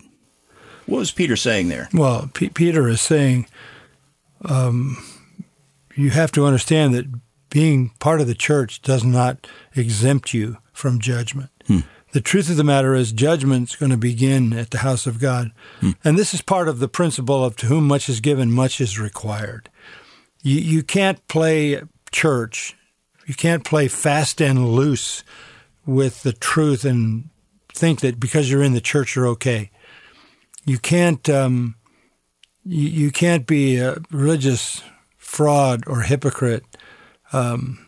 What 0.85 0.99
was 0.99 1.11
Peter 1.11 1.35
saying 1.35 1.69
there? 1.69 1.89
Well, 1.91 2.29
P- 2.31 2.49
Peter 2.49 2.87
is 2.87 3.01
saying 3.01 3.47
um, 4.45 5.03
you 5.95 6.11
have 6.11 6.31
to 6.33 6.45
understand 6.45 6.93
that 6.93 7.07
being 7.49 7.89
part 7.99 8.21
of 8.21 8.27
the 8.27 8.35
church 8.35 8.83
does 8.83 9.03
not 9.03 9.47
exempt 9.75 10.31
you 10.31 10.57
from 10.73 10.99
judgment. 10.99 11.49
Hmm. 11.65 11.79
The 12.11 12.21
truth 12.21 12.51
of 12.51 12.57
the 12.57 12.63
matter 12.63 12.93
is, 12.93 13.11
judgment's 13.11 13.75
going 13.75 13.91
to 13.91 13.97
begin 13.97 14.53
at 14.53 14.69
the 14.69 14.79
house 14.79 15.07
of 15.07 15.19
God. 15.19 15.51
Hmm. 15.79 15.91
And 16.03 16.19
this 16.19 16.35
is 16.35 16.43
part 16.43 16.67
of 16.67 16.77
the 16.77 16.87
principle 16.87 17.43
of 17.43 17.55
to 17.57 17.65
whom 17.65 17.87
much 17.87 18.07
is 18.09 18.19
given, 18.19 18.51
much 18.51 18.79
is 18.79 18.99
required. 18.99 19.69
You, 20.43 20.59
you 20.59 20.83
can't 20.83 21.27
play 21.27 21.81
church, 22.11 22.75
you 23.25 23.33
can't 23.33 23.63
play 23.63 23.87
fast 23.87 24.41
and 24.41 24.69
loose 24.69 25.23
with 25.85 26.23
the 26.23 26.33
truth 26.33 26.85
and 26.85 27.29
think 27.73 28.01
that 28.01 28.19
because 28.19 28.49
you're 28.49 28.63
in 28.63 28.73
the 28.73 28.81
church, 28.81 29.15
you're 29.15 29.27
okay. 29.27 29.71
You 30.65 30.77
can't, 30.77 31.27
um, 31.29 31.75
you, 32.63 32.87
you 32.87 33.11
can't 33.11 33.45
be 33.45 33.77
a 33.77 33.97
religious 34.11 34.81
fraud 35.17 35.83
or 35.87 36.01
hypocrite. 36.01 36.63
Um, 37.31 37.85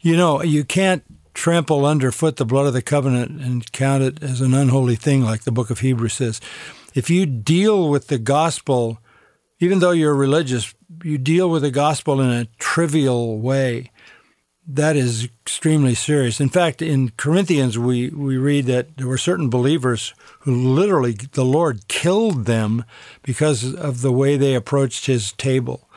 you 0.00 0.16
know, 0.16 0.42
you 0.42 0.64
can't 0.64 1.04
trample 1.34 1.86
underfoot 1.86 2.36
the 2.36 2.44
blood 2.44 2.66
of 2.66 2.72
the 2.72 2.82
covenant 2.82 3.40
and 3.40 3.70
count 3.72 4.02
it 4.02 4.22
as 4.22 4.40
an 4.40 4.52
unholy 4.52 4.96
thing, 4.96 5.22
like 5.22 5.42
the 5.42 5.52
book 5.52 5.70
of 5.70 5.78
Hebrews 5.78 6.14
says. 6.14 6.40
If 6.94 7.08
you 7.08 7.24
deal 7.24 7.88
with 7.88 8.08
the 8.08 8.18
gospel, 8.18 8.98
even 9.60 9.78
though 9.78 9.92
you're 9.92 10.14
religious, 10.14 10.74
you 11.04 11.18
deal 11.18 11.48
with 11.48 11.62
the 11.62 11.70
gospel 11.70 12.20
in 12.20 12.30
a 12.30 12.46
trivial 12.58 13.38
way. 13.38 13.91
That 14.66 14.96
is 14.96 15.24
extremely 15.24 15.94
serious. 15.94 16.40
In 16.40 16.48
fact, 16.48 16.82
in 16.82 17.10
Corinthians, 17.16 17.78
we, 17.78 18.10
we 18.10 18.36
read 18.36 18.66
that 18.66 18.96
there 18.96 19.08
were 19.08 19.18
certain 19.18 19.50
believers 19.50 20.14
who 20.40 20.54
literally 20.54 21.12
the 21.12 21.44
Lord 21.44 21.88
killed 21.88 22.44
them 22.46 22.84
because 23.22 23.74
of 23.74 24.02
the 24.02 24.12
way 24.12 24.36
they 24.36 24.54
approached 24.54 25.06
his 25.06 25.32
table. 25.32 25.88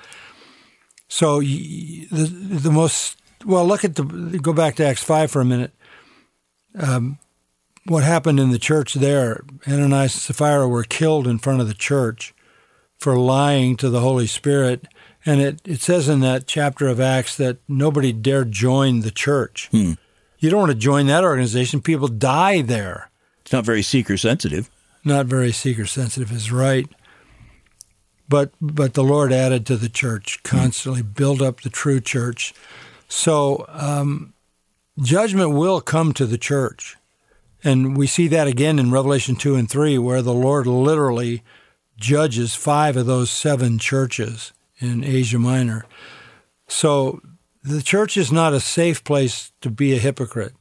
So 1.08 1.41
the, 1.41 2.08
the 2.10 2.71
most 2.71 3.17
well, 3.45 3.65
look 3.65 3.86
at 3.86 3.95
the 3.95 4.04
go 4.04 4.54
back 4.54 4.75
to 4.75 4.86
Acts 4.86 5.04
five 5.04 5.30
for 5.30 5.41
a 5.41 5.45
minute. 5.45 5.71
Um, 6.78 7.19
what 7.86 8.04
happened 8.04 8.39
in 8.39 8.49
the 8.49 8.60
church 8.60 8.95
there? 8.95 9.43
Ananias 9.67 10.15
and 10.15 10.21
Sapphira 10.21 10.67
were 10.67 10.84
killed 10.84 11.28
in 11.28 11.38
front 11.38 11.62
of 11.62 11.67
the 11.67 11.75
church 11.75 12.34
for 12.97 13.15
lying 13.15 13.78
to 13.78 13.89
the 13.89 13.99
Holy 13.99 14.25
Spirit, 14.25 14.88
and 15.25 15.41
it 15.41 15.61
it 15.65 15.81
says 15.81 16.07
in 16.07 16.19
that 16.21 16.47
chapter 16.47 16.88
of 16.88 16.99
Acts 16.99 17.35
that 17.38 17.57
nobody 17.67 18.13
dared 18.13 18.51
join 18.51 19.01
the 19.01 19.11
church. 19.11 19.67
Hmm. 19.71 19.93
You 20.39 20.49
don't 20.49 20.59
want 20.59 20.71
to 20.71 20.77
join 20.77 21.07
that 21.07 21.23
organization. 21.23 21.81
People 21.81 22.07
die 22.07 22.61
there. 22.61 23.09
It's 23.41 23.51
not 23.51 23.65
very 23.65 23.81
seeker 23.81 24.17
sensitive. 24.17 24.69
Not 25.03 25.25
very 25.25 25.51
seeker 25.51 25.85
sensitive 25.85 26.31
is 26.31 26.51
right. 26.51 26.88
But 28.29 28.51
but 28.61 28.93
the 28.93 29.03
Lord 29.03 29.31
added 29.31 29.65
to 29.67 29.77
the 29.77 29.89
church 29.89 30.43
constantly, 30.43 31.01
hmm. 31.01 31.09
build 31.09 31.41
up 31.41 31.61
the 31.61 31.69
true 31.69 31.99
church. 31.99 32.53
So 33.07 33.65
um, 33.69 34.33
judgment 35.01 35.51
will 35.51 35.81
come 35.81 36.13
to 36.13 36.25
the 36.25 36.38
church. 36.38 36.97
And 37.63 37.97
we 37.97 38.05
see 38.05 38.27
that 38.27 38.47
again 38.47 38.77
in 38.77 38.91
Revelation 38.91 39.35
2 39.35 39.55
and 39.55 39.67
3, 39.67 39.97
where 39.97 40.21
the 40.21 40.33
Lord 40.33 40.67
literally 40.67 41.41
judges 41.97 42.53
five 42.53 42.95
of 42.95 43.07
those 43.07 43.31
seven 43.31 43.79
churches 43.79 44.53
in 44.79 45.03
Asia 45.03 45.39
Minor. 45.39 45.85
So 46.67 47.21
the 47.63 47.81
church 47.81 48.17
is 48.17 48.31
not 48.31 48.53
a 48.53 48.59
safe 48.59 49.03
place 49.03 49.51
to 49.61 49.69
be 49.69 49.93
a 49.93 49.99
hypocrite. 49.99 50.53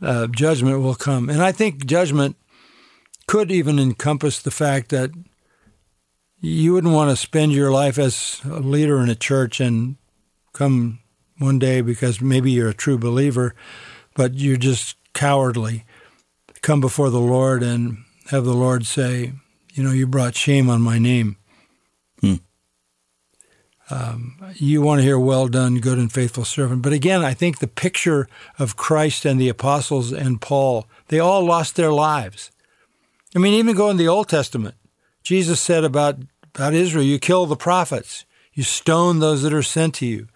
Uh, 0.00 0.26
judgment 0.26 0.80
will 0.80 0.94
come. 0.94 1.30
And 1.30 1.42
I 1.42 1.52
think 1.52 1.86
judgment 1.86 2.36
could 3.26 3.50
even 3.50 3.78
encompass 3.78 4.40
the 4.40 4.50
fact 4.50 4.90
that 4.90 5.10
you 6.40 6.74
wouldn't 6.74 6.92
want 6.92 7.10
to 7.10 7.16
spend 7.16 7.52
your 7.52 7.72
life 7.72 7.98
as 7.98 8.40
a 8.44 8.60
leader 8.60 9.00
in 9.00 9.08
a 9.08 9.14
church 9.14 9.58
and 9.58 9.96
come 10.52 11.00
one 11.38 11.58
day 11.58 11.80
because 11.80 12.20
maybe 12.20 12.50
you're 12.50 12.68
a 12.68 12.74
true 12.74 12.98
believer, 12.98 13.54
but 14.14 14.34
you're 14.34 14.56
just 14.56 14.96
cowardly. 15.12 15.84
Come 16.62 16.80
before 16.80 17.10
the 17.10 17.20
Lord 17.20 17.62
and 17.62 17.98
have 18.30 18.44
the 18.44 18.54
Lord 18.54 18.86
say, 18.86 19.32
You 19.72 19.82
know, 19.82 19.92
you 19.92 20.06
brought 20.06 20.34
shame 20.34 20.68
on 20.68 20.82
my 20.82 20.98
name. 20.98 21.36
Um, 23.88 24.36
you 24.54 24.82
want 24.82 24.98
to 24.98 25.04
hear, 25.04 25.18
Well 25.18 25.48
done, 25.48 25.78
good 25.78 25.98
and 25.98 26.12
faithful 26.12 26.44
servant. 26.44 26.82
But 26.82 26.92
again, 26.92 27.24
I 27.24 27.34
think 27.34 27.58
the 27.58 27.68
picture 27.68 28.28
of 28.58 28.76
Christ 28.76 29.24
and 29.24 29.40
the 29.40 29.48
apostles 29.48 30.12
and 30.12 30.40
Paul, 30.40 30.86
they 31.08 31.20
all 31.20 31.44
lost 31.44 31.76
their 31.76 31.92
lives. 31.92 32.50
I 33.34 33.38
mean, 33.38 33.54
even 33.54 33.76
go 33.76 33.90
in 33.90 33.96
the 33.96 34.08
Old 34.08 34.28
Testament, 34.28 34.74
Jesus 35.22 35.60
said 35.60 35.84
about, 35.84 36.18
about 36.54 36.74
Israel, 36.74 37.04
You 37.04 37.18
kill 37.18 37.46
the 37.46 37.56
prophets, 37.56 38.24
you 38.52 38.62
stone 38.62 39.18
those 39.18 39.42
that 39.42 39.52
are 39.52 39.62
sent 39.62 39.94
to 39.96 40.06
you. 40.06 40.28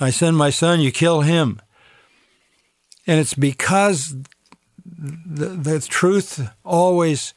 I 0.00 0.10
send 0.10 0.36
my 0.36 0.50
son, 0.50 0.80
you 0.80 0.90
kill 0.90 1.20
him. 1.20 1.60
And 3.06 3.20
it's 3.20 3.34
because 3.34 4.16
the, 4.84 5.48
the 5.48 5.80
truth 5.80 6.48
always 6.64 7.34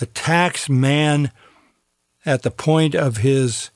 attacks 0.00 0.68
man 0.68 1.30
at 2.24 2.42
the 2.42 2.50
point 2.50 2.94
of 2.94 3.18
his 3.18 3.70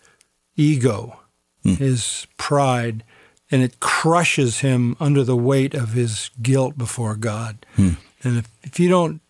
ego, 0.57 1.21
hmm. 1.67 1.75
his 1.75 2.27
pride, 2.37 3.05
and 3.51 3.63
it 3.63 3.81
crushes 3.81 4.61
him 4.61 4.97
under 5.01 5.25
the 5.25 5.37
weight 5.37 5.75
of 5.75 5.93
his 5.93 6.31
guilt 6.43 6.77
before 6.77 7.17
God. 7.17 7.65
Hmm. 7.77 7.91
And 8.23 8.39
if, 8.39 8.49
if 8.63 8.81
you 8.81 8.89
don't, 8.89 9.21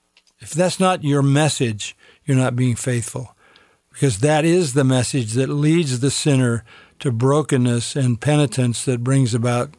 if 0.40 0.50
that's 0.50 0.80
not 0.80 1.04
your 1.04 1.22
message, 1.22 1.96
you're 2.24 2.36
not 2.36 2.56
being 2.56 2.76
faithful. 2.76 3.34
Because 3.90 4.18
that 4.18 4.44
is 4.44 4.74
the 4.74 4.84
message 4.84 5.32
that 5.32 5.48
leads 5.48 6.00
the 6.00 6.10
sinner 6.10 6.64
to 6.98 7.10
brokenness 7.10 7.96
and 7.96 8.20
penitence 8.20 8.84
that 8.84 9.02
brings 9.02 9.34
about 9.34 9.70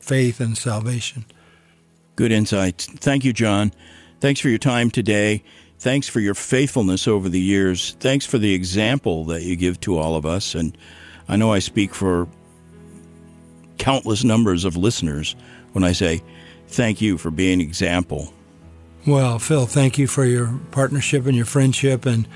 faith 0.00 0.40
and 0.40 0.56
salvation. 0.56 1.26
Good 2.16 2.32
insight. 2.32 2.88
Thank 2.96 3.24
you, 3.24 3.32
John. 3.32 3.72
Thanks 4.20 4.40
for 4.40 4.48
your 4.48 4.58
time 4.58 4.90
today. 4.90 5.42
Thanks 5.78 6.08
for 6.08 6.18
your 6.18 6.34
faithfulness 6.34 7.06
over 7.06 7.28
the 7.28 7.40
years. 7.40 7.94
Thanks 8.00 8.26
for 8.26 8.38
the 8.38 8.54
example 8.54 9.24
that 9.26 9.42
you 9.42 9.54
give 9.54 9.78
to 9.80 9.96
all 9.96 10.16
of 10.16 10.26
us. 10.26 10.54
And 10.54 10.76
I 11.28 11.36
know 11.36 11.52
I 11.52 11.58
speak 11.58 11.94
for 11.94 12.26
countless 13.76 14.24
numbers 14.24 14.64
of 14.64 14.76
listeners 14.76 15.36
when 15.72 15.84
I 15.84 15.92
say 15.92 16.22
thank 16.68 17.00
you 17.00 17.18
for 17.18 17.30
being 17.30 17.60
an 17.60 17.66
example. 17.66 18.32
Well, 19.06 19.38
Phil, 19.38 19.66
thank 19.66 19.98
you 19.98 20.06
for 20.06 20.24
your 20.24 20.58
partnership 20.70 21.26
and 21.26 21.36
your 21.36 21.46
friendship. 21.46 22.04
And 22.04 22.26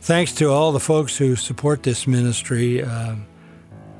thanks 0.00 0.32
to 0.34 0.50
all 0.50 0.72
the 0.72 0.80
folks 0.80 1.16
who 1.16 1.36
support 1.36 1.82
this 1.82 2.06
ministry. 2.06 2.82
Uh, 2.82 3.16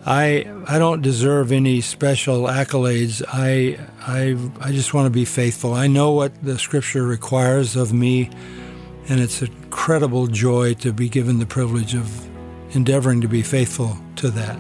I 0.07 0.51
I 0.67 0.79
don't 0.79 1.03
deserve 1.03 1.53
any 1.53 1.81
special 1.83 2.45
accolades. 2.45 3.23
I 3.29 3.79
I 4.01 4.37
I 4.61 4.73
just 4.73 4.95
want 4.95 5.07
to 5.07 5.11
be 5.11 5.25
faithful. 5.25 5.75
I 5.75 5.87
know 5.87 6.13
what 6.13 6.43
the 6.43 6.59
scripture 6.59 7.05
requires 7.05 7.77
of 7.77 7.93
me, 7.93 8.31
and 9.09 9.21
it's 9.21 9.43
an 9.43 9.53
incredible 9.63 10.27
joy 10.27 10.75
to 10.75 10.93
be 10.93 11.09
given 11.09 11.39
the 11.39 11.47
privilege 11.47 11.95
of 11.95 12.30
endeavoring 12.73 13.21
to 13.21 13.29
be 13.29 13.43
faithful 13.43 13.97
to 14.17 14.31
that. 14.31 14.59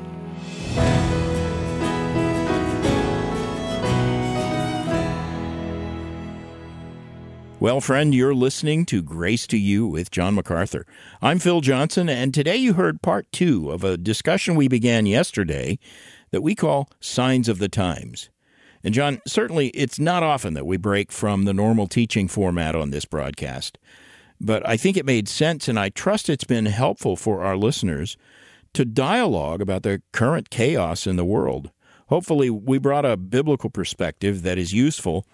Well, 7.61 7.83
friend, 7.83 8.15
you're 8.15 8.35
listening 8.35 8.87
to 8.87 9.03
Grace 9.03 9.47
to 9.49 9.59
You 9.59 9.87
with 9.87 10.11
John 10.11 10.35
MacArthur. 10.35 10.87
I'm 11.21 11.39
Phil 11.39 11.61
Johnson, 11.61 12.09
and 12.09 12.33
today 12.33 12.57
you 12.57 12.73
heard 12.73 13.03
part 13.03 13.31
two 13.33 13.71
of 13.71 13.85
a 13.85 13.99
discussion 13.99 14.55
we 14.55 14.67
began 14.67 15.05
yesterday 15.05 15.79
that 16.31 16.41
we 16.41 16.55
call 16.55 16.89
Signs 17.01 17.51
of 17.51 17.59
the 17.59 17.69
Times. 17.69 18.31
And, 18.83 18.95
John, 18.95 19.21
certainly 19.27 19.69
it's 19.69 19.99
not 19.99 20.23
often 20.23 20.55
that 20.55 20.65
we 20.65 20.79
break 20.79 21.13
from 21.13 21.45
the 21.45 21.53
normal 21.53 21.87
teaching 21.87 22.29
format 22.29 22.75
on 22.75 22.93
this 22.93 23.05
broadcast, 23.05 23.77
but 24.41 24.67
I 24.69 24.77
think 24.77 24.97
it 24.97 25.07
made 25.07 25.29
sense, 25.29 25.69
and 25.69 25.79
I 25.79 25.91
trust 25.91 26.29
it's 26.29 26.45
been 26.45 26.67
helpful 26.67 27.17
for 27.17 27.43
our 27.43 27.57
listeners 27.57 28.17
to 28.73 28.85
dialogue 28.85 29.61
about 29.61 29.83
the 29.83 30.03
current 30.13 30.51
chaos 30.51 31.07
in 31.07 31.17
the 31.17 31.25
world. 31.25 31.71
Hopefully, 32.07 32.51
we 32.51 32.79
brought 32.79 33.05
a 33.05 33.17
biblical 33.17 33.71
perspective 33.71 34.43
that 34.43 34.59
is 34.59 34.73
useful 34.73 35.27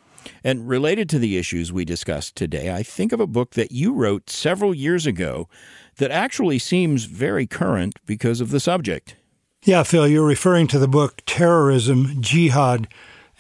and 0.44 0.68
related 0.68 1.08
to 1.10 1.18
the 1.18 1.36
issues 1.36 1.72
we 1.72 1.84
discussed 1.84 2.36
today, 2.36 2.74
I 2.74 2.82
think 2.82 3.12
of 3.12 3.20
a 3.20 3.26
book 3.26 3.52
that 3.52 3.72
you 3.72 3.92
wrote 3.92 4.30
several 4.30 4.74
years 4.74 5.06
ago 5.06 5.48
that 5.96 6.10
actually 6.10 6.58
seems 6.58 7.04
very 7.04 7.46
current 7.46 7.98
because 8.06 8.40
of 8.40 8.50
the 8.50 8.60
subject. 8.60 9.16
Yeah, 9.64 9.82
Phil, 9.82 10.06
you're 10.06 10.26
referring 10.26 10.66
to 10.68 10.78
the 10.78 10.88
book 10.88 11.22
Terrorism, 11.26 12.20
Jihad, 12.20 12.88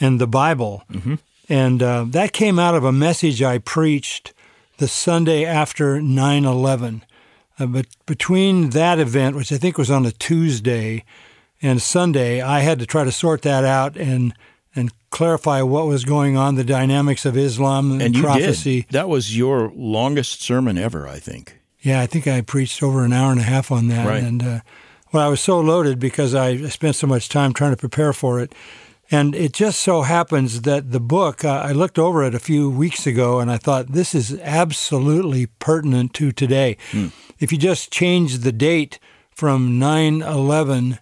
and 0.00 0.20
the 0.20 0.26
Bible. 0.26 0.82
Mm-hmm. 0.90 1.14
And 1.48 1.82
uh, 1.82 2.06
that 2.08 2.32
came 2.32 2.58
out 2.58 2.74
of 2.74 2.84
a 2.84 2.92
message 2.92 3.42
I 3.42 3.58
preached 3.58 4.32
the 4.78 4.88
Sunday 4.88 5.44
after 5.44 6.00
9 6.00 6.44
11. 6.44 7.04
Uh, 7.58 7.66
but 7.66 7.86
between 8.04 8.70
that 8.70 8.98
event, 8.98 9.36
which 9.36 9.52
I 9.52 9.56
think 9.56 9.78
was 9.78 9.90
on 9.90 10.04
a 10.04 10.12
Tuesday, 10.12 11.04
and 11.62 11.80
Sunday, 11.80 12.42
I 12.42 12.60
had 12.60 12.78
to 12.80 12.86
try 12.86 13.04
to 13.04 13.12
sort 13.12 13.42
that 13.42 13.64
out 13.64 13.96
and 13.96 14.34
and 14.74 14.92
clarify 15.08 15.62
what 15.62 15.86
was 15.86 16.04
going 16.04 16.36
on, 16.36 16.54
the 16.56 16.64
dynamics 16.64 17.24
of 17.24 17.34
Islam 17.34 17.92
and, 17.92 18.02
And 18.02 18.16
you 18.16 18.22
prophecy. 18.22 18.82
did. 18.82 18.90
That 18.90 19.08
was 19.08 19.34
your 19.36 19.72
longest 19.74 20.42
sermon 20.42 20.76
ever, 20.76 21.08
I 21.08 21.18
think. 21.18 21.58
Yeah, 21.80 22.02
I 22.02 22.06
think 22.06 22.26
I 22.26 22.42
preached 22.42 22.82
over 22.82 23.02
an 23.02 23.14
hour 23.14 23.30
and 23.32 23.40
a 23.40 23.44
half 23.44 23.72
on 23.72 23.88
that. 23.88 24.06
Right. 24.06 24.22
And 24.22 24.42
uh, 24.42 24.60
well, 25.12 25.26
I 25.26 25.30
was 25.30 25.40
so 25.40 25.58
loaded 25.60 25.98
because 25.98 26.34
I 26.34 26.58
spent 26.68 26.96
so 26.96 27.06
much 27.06 27.30
time 27.30 27.54
trying 27.54 27.70
to 27.70 27.76
prepare 27.78 28.12
for 28.12 28.38
it. 28.38 28.54
And 29.10 29.34
it 29.34 29.52
just 29.52 29.80
so 29.80 30.02
happens 30.02 30.62
that 30.62 30.90
the 30.90 31.00
book, 31.00 31.44
uh, 31.44 31.62
I 31.64 31.72
looked 31.72 31.98
over 31.98 32.24
it 32.24 32.34
a 32.34 32.40
few 32.40 32.68
weeks 32.68 33.06
ago 33.06 33.38
and 33.38 33.50
I 33.50 33.56
thought, 33.56 33.92
this 33.92 34.14
is 34.14 34.38
absolutely 34.40 35.46
pertinent 35.46 36.12
to 36.14 36.32
today. 36.32 36.76
If 37.38 37.52
you 37.52 37.58
just 37.58 37.92
change 37.92 38.38
the 38.38 38.52
date 38.52 38.98
from 39.30 39.78
9 39.78 40.22
11 40.22 40.98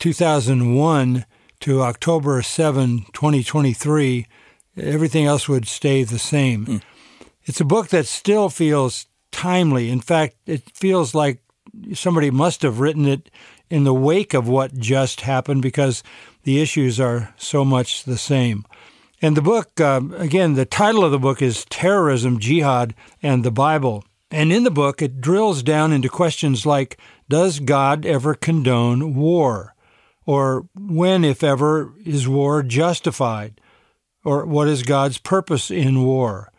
2001 0.00 1.26
to 1.60 1.82
October 1.82 2.40
7, 2.42 3.04
2023, 3.12 4.26
everything 4.78 5.26
else 5.26 5.46
would 5.48 5.68
stay 5.68 6.02
the 6.02 6.18
same. 6.18 6.80
It's 7.44 7.60
a 7.60 7.66
book 7.66 7.88
that 7.88 8.06
still 8.06 8.48
feels 8.48 9.06
timely. 9.30 9.90
In 9.90 10.00
fact, 10.00 10.36
it 10.46 10.62
feels 10.74 11.14
like 11.14 11.42
somebody 11.94 12.30
must 12.30 12.62
have 12.62 12.80
written 12.80 13.06
it 13.06 13.30
in 13.68 13.84
the 13.84 13.94
wake 13.94 14.34
of 14.34 14.48
what 14.48 14.78
just 14.78 15.22
happened 15.22 15.62
because 15.62 16.02
the 16.42 16.60
issues 16.60 16.98
are 16.98 17.32
so 17.36 17.64
much 17.64 18.04
the 18.04 18.18
same. 18.18 18.64
And 19.22 19.36
the 19.36 19.42
book, 19.42 19.80
um, 19.80 20.14
again, 20.14 20.54
the 20.54 20.64
title 20.64 21.04
of 21.04 21.12
the 21.12 21.18
book 21.18 21.42
is 21.42 21.66
Terrorism, 21.66 22.38
Jihad, 22.38 22.94
and 23.22 23.44
the 23.44 23.50
Bible. 23.50 24.04
And 24.30 24.52
in 24.52 24.64
the 24.64 24.70
book, 24.70 25.02
it 25.02 25.20
drills 25.20 25.62
down 25.62 25.92
into 25.92 26.08
questions 26.08 26.64
like 26.64 26.98
Does 27.28 27.60
God 27.60 28.06
ever 28.06 28.34
condone 28.34 29.14
war? 29.14 29.74
Or 30.24 30.68
when, 30.74 31.24
if 31.24 31.42
ever, 31.42 31.92
is 32.04 32.28
war 32.28 32.62
justified? 32.62 33.60
Or 34.24 34.46
what 34.46 34.68
is 34.68 34.82
God's 34.82 35.18
purpose 35.18 35.70
in 35.70 36.04
war? 36.04 36.52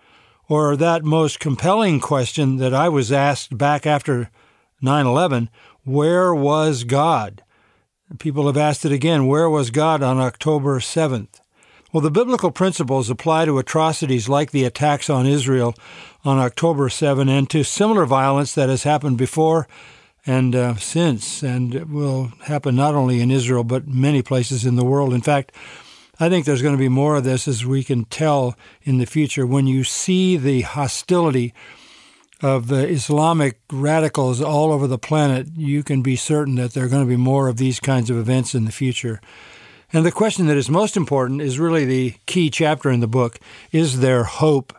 Or 0.48 0.76
that 0.76 1.04
most 1.04 1.40
compelling 1.40 2.00
question 2.00 2.58
that 2.58 2.74
I 2.74 2.90
was 2.90 3.12
asked 3.12 3.58
back 3.58 3.88
after 3.88 4.30
9 4.82 5.06
11 5.06 5.50
where 5.84 6.34
was 6.34 6.84
God? 6.84 7.44
People 8.20 8.46
have 8.46 8.58
asked 8.58 8.86
it 8.86 8.92
again 8.92 9.26
where 9.26 9.50
was 9.50 9.72
God 9.72 10.04
on 10.04 10.20
October 10.20 10.80
7th? 10.80 11.42
Well, 11.92 12.02
the 12.02 12.12
biblical 12.12 12.52
principles 12.52 13.10
apply 13.10 13.46
to 13.46 13.58
atrocities 13.58 14.30
like 14.30 14.52
the 14.52 14.64
attacks 14.64 15.10
on 15.10 15.26
Israel 15.26 15.74
on 16.24 16.38
October 16.38 16.88
7 16.88 17.28
and 17.28 17.50
to 17.50 17.64
similar 17.64 18.06
violence 18.06 18.54
that 18.54 18.70
has 18.70 18.84
happened 18.84 19.18
before 19.18 19.68
and 20.26 20.56
uh, 20.56 20.76
since, 20.76 21.42
and 21.42 21.74
it 21.74 21.90
will 21.90 22.32
happen 22.44 22.76
not 22.76 22.94
only 22.94 23.22
in 23.22 23.32
Israel 23.32 23.64
but 23.64 23.88
many 23.88 24.22
places 24.22 24.66
in 24.66 24.76
the 24.76 24.86
world. 24.86 25.14
In 25.14 25.22
fact, 25.22 25.52
I 26.20 26.30
think 26.30 26.46
there's 26.46 26.62
going 26.62 26.76
to 26.76 26.80
be 26.80 26.90
more 26.90 27.16
of 27.16 27.24
this 27.24 27.48
as 27.48 27.66
we 27.66 27.84
can 27.84 28.06
tell 28.06 28.56
in 28.84 29.00
the 29.00 29.08
future. 29.08 29.48
When 29.48 29.66
you 29.66 29.84
see 29.84 30.38
the 30.38 30.62
hostility 30.62 31.54
of 32.42 32.68
the 32.68 32.88
Islamic 32.88 33.60
radicals 33.72 34.42
all 34.42 34.72
over 34.72 34.88
the 34.88 34.98
planet, 34.98 35.48
you 35.56 35.84
can 35.84 36.02
be 36.02 36.16
certain 36.16 36.56
that 36.56 36.74
there 36.74 36.86
are 36.86 36.90
going 36.90 37.04
to 37.04 37.10
be 37.10 37.18
more 37.18 37.48
of 37.48 37.58
these 37.58 37.80
kinds 37.80 38.10
of 38.10 38.18
events 38.18 38.56
in 38.56 38.66
the 38.66 38.72
future. 38.72 39.22
And 39.94 40.06
the 40.06 40.12
question 40.12 40.48
that 40.48 40.58
is 40.58 40.70
most 40.70 40.96
important 40.96 41.42
is 41.42 41.60
really 41.60 41.86
the 41.86 42.16
key 42.26 42.50
chapter 42.50 42.90
in 42.90 43.02
the 43.02 43.08
book 43.08 43.40
Is 43.72 44.00
there 44.00 44.24
hope? 44.24 44.74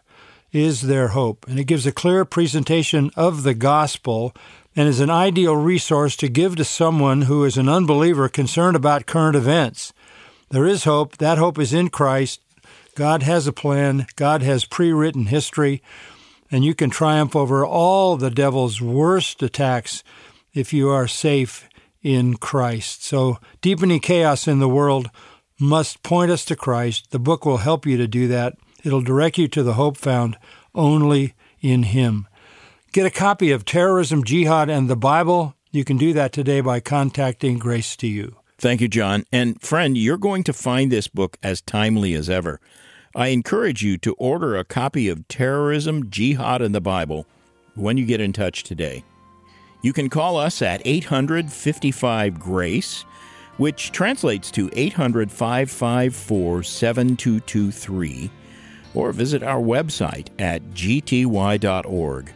Is 0.52 0.82
there 0.82 1.08
hope? 1.08 1.46
And 1.48 1.58
it 1.58 1.64
gives 1.64 1.86
a 1.86 1.92
clear 1.92 2.24
presentation 2.24 3.10
of 3.16 3.42
the 3.42 3.54
gospel 3.54 4.34
and 4.74 4.88
is 4.88 5.00
an 5.00 5.10
ideal 5.10 5.56
resource 5.56 6.16
to 6.16 6.28
give 6.28 6.56
to 6.56 6.64
someone 6.64 7.22
who 7.22 7.44
is 7.44 7.56
an 7.56 7.68
unbeliever 7.68 8.28
concerned 8.28 8.76
about 8.76 9.06
current 9.06 9.36
events. 9.36 9.92
There 10.50 10.66
is 10.66 10.84
hope. 10.84 11.18
That 11.18 11.38
hope 11.38 11.58
is 11.58 11.72
in 11.72 11.88
Christ. 11.88 12.40
God 12.94 13.22
has 13.22 13.46
a 13.46 13.52
plan. 13.52 14.06
God 14.16 14.42
has 14.42 14.64
pre 14.64 14.92
written 14.92 15.26
history. 15.26 15.82
And 16.52 16.64
you 16.64 16.74
can 16.74 16.90
triumph 16.90 17.34
over 17.34 17.66
all 17.66 18.16
the 18.16 18.30
devil's 18.30 18.80
worst 18.80 19.42
attacks 19.42 20.04
if 20.52 20.72
you 20.72 20.90
are 20.90 21.08
safe 21.08 21.68
in 22.02 22.36
Christ. 22.36 23.04
So, 23.04 23.38
deepening 23.62 24.00
chaos 24.00 24.46
in 24.46 24.58
the 24.58 24.68
world 24.68 25.08
must 25.58 26.02
point 26.02 26.30
us 26.30 26.44
to 26.44 26.56
Christ. 26.56 27.10
The 27.10 27.18
book 27.18 27.46
will 27.46 27.58
help 27.58 27.86
you 27.86 27.96
to 27.96 28.06
do 28.06 28.28
that. 28.28 28.56
It'll 28.84 29.00
direct 29.00 29.38
you 29.38 29.48
to 29.48 29.62
the 29.62 29.74
hope 29.74 29.96
found 29.96 30.36
only 30.74 31.34
in 31.60 31.84
Him. 31.84 32.28
Get 32.92 33.06
a 33.06 33.10
copy 33.10 33.50
of 33.50 33.64
Terrorism, 33.64 34.22
Jihad, 34.22 34.68
and 34.68 34.90
the 34.90 34.96
Bible. 34.96 35.54
You 35.70 35.84
can 35.84 35.96
do 35.96 36.12
that 36.12 36.32
today 36.32 36.60
by 36.60 36.80
contacting 36.80 37.58
Grace 37.58 37.96
to 37.96 38.06
You. 38.06 38.36
Thank 38.58 38.80
you, 38.80 38.88
John. 38.88 39.24
And 39.32 39.60
friend, 39.62 39.96
you're 39.96 40.18
going 40.18 40.44
to 40.44 40.52
find 40.52 40.92
this 40.92 41.08
book 41.08 41.38
as 41.42 41.62
timely 41.62 42.12
as 42.14 42.28
ever. 42.28 42.60
I 43.14 43.28
encourage 43.28 43.82
you 43.82 43.98
to 43.98 44.14
order 44.14 44.56
a 44.56 44.64
copy 44.64 45.08
of 45.10 45.28
Terrorism, 45.28 46.08
Jihad, 46.08 46.62
and 46.62 46.74
the 46.74 46.80
Bible 46.80 47.26
when 47.74 47.98
you 47.98 48.06
get 48.06 48.22
in 48.22 48.32
touch 48.32 48.62
today. 48.62 49.04
You 49.82 49.92
can 49.92 50.08
call 50.08 50.38
us 50.38 50.62
at 50.62 50.80
855 50.86 52.40
Grace, 52.40 53.02
which 53.58 53.92
translates 53.92 54.50
to 54.52 54.70
800 54.72 55.30
554 55.30 56.62
7223, 56.62 58.30
or 58.94 59.12
visit 59.12 59.42
our 59.42 59.60
website 59.60 60.28
at 60.38 60.62
gty.org. 60.70 62.32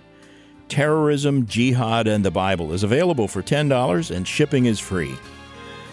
Terrorism, 0.68 1.46
Jihad, 1.46 2.06
and 2.06 2.22
the 2.22 2.30
Bible 2.30 2.74
is 2.74 2.82
available 2.82 3.28
for 3.28 3.42
$10 3.42 4.14
and 4.14 4.28
shipping 4.28 4.66
is 4.66 4.80
free. 4.80 5.14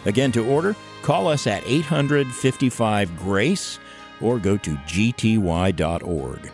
Again, 0.05 0.33
to 0.33 0.45
order, 0.45 0.75
call 1.03 1.29
us 1.29 1.47
at 1.47 1.63
855 1.65 3.17
Grace 3.17 3.79
or 4.21 4.39
go 4.39 4.57
to 4.57 4.71
gty.org. 4.71 6.51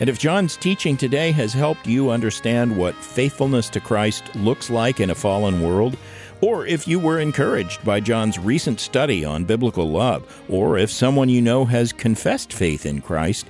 And 0.00 0.08
if 0.08 0.18
John's 0.18 0.56
teaching 0.56 0.96
today 0.96 1.30
has 1.32 1.52
helped 1.52 1.86
you 1.86 2.10
understand 2.10 2.74
what 2.74 2.94
faithfulness 2.94 3.68
to 3.70 3.80
Christ 3.80 4.34
looks 4.34 4.70
like 4.70 4.98
in 4.98 5.10
a 5.10 5.14
fallen 5.14 5.62
world, 5.62 5.96
or 6.40 6.66
if 6.66 6.88
you 6.88 6.98
were 6.98 7.20
encouraged 7.20 7.84
by 7.84 8.00
John's 8.00 8.38
recent 8.38 8.80
study 8.80 9.26
on 9.26 9.44
biblical 9.44 9.90
love, 9.90 10.42
or 10.48 10.78
if 10.78 10.90
someone 10.90 11.28
you 11.28 11.42
know 11.42 11.66
has 11.66 11.92
confessed 11.92 12.50
faith 12.50 12.86
in 12.86 13.02
Christ 13.02 13.46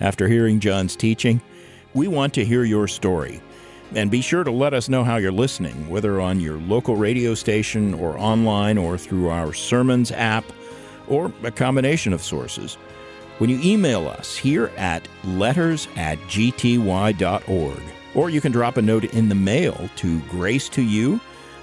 after 0.00 0.28
hearing 0.28 0.60
John's 0.60 0.94
teaching, 0.94 1.40
we 1.94 2.06
want 2.06 2.34
to 2.34 2.44
hear 2.44 2.64
your 2.64 2.86
story. 2.86 3.40
And 3.94 4.10
be 4.10 4.20
sure 4.20 4.44
to 4.44 4.50
let 4.50 4.74
us 4.74 4.90
know 4.90 5.04
how 5.04 5.16
you're 5.16 5.32
listening, 5.32 5.88
whether 5.88 6.20
on 6.20 6.40
your 6.40 6.58
local 6.58 6.96
radio 6.96 7.34
station 7.34 7.94
or 7.94 8.18
online 8.18 8.76
or 8.76 8.98
through 8.98 9.30
our 9.30 9.54
Sermons 9.54 10.10
app 10.12 10.44
or 11.08 11.32
a 11.44 11.50
combination 11.50 12.12
of 12.12 12.22
sources. 12.22 12.76
When 13.38 13.50
you 13.50 13.58
email 13.64 14.06
us 14.06 14.36
here 14.36 14.70
at 14.76 15.08
letters 15.24 15.88
at 15.96 16.18
gty.org, 16.20 17.82
or 18.14 18.30
you 18.30 18.40
can 18.40 18.52
drop 18.52 18.76
a 18.76 18.82
note 18.82 19.04
in 19.04 19.28
the 19.28 19.34
mail 19.34 19.90
to 19.96 20.20
Grace 20.22 20.68
to 20.70 20.82
You, 20.82 21.20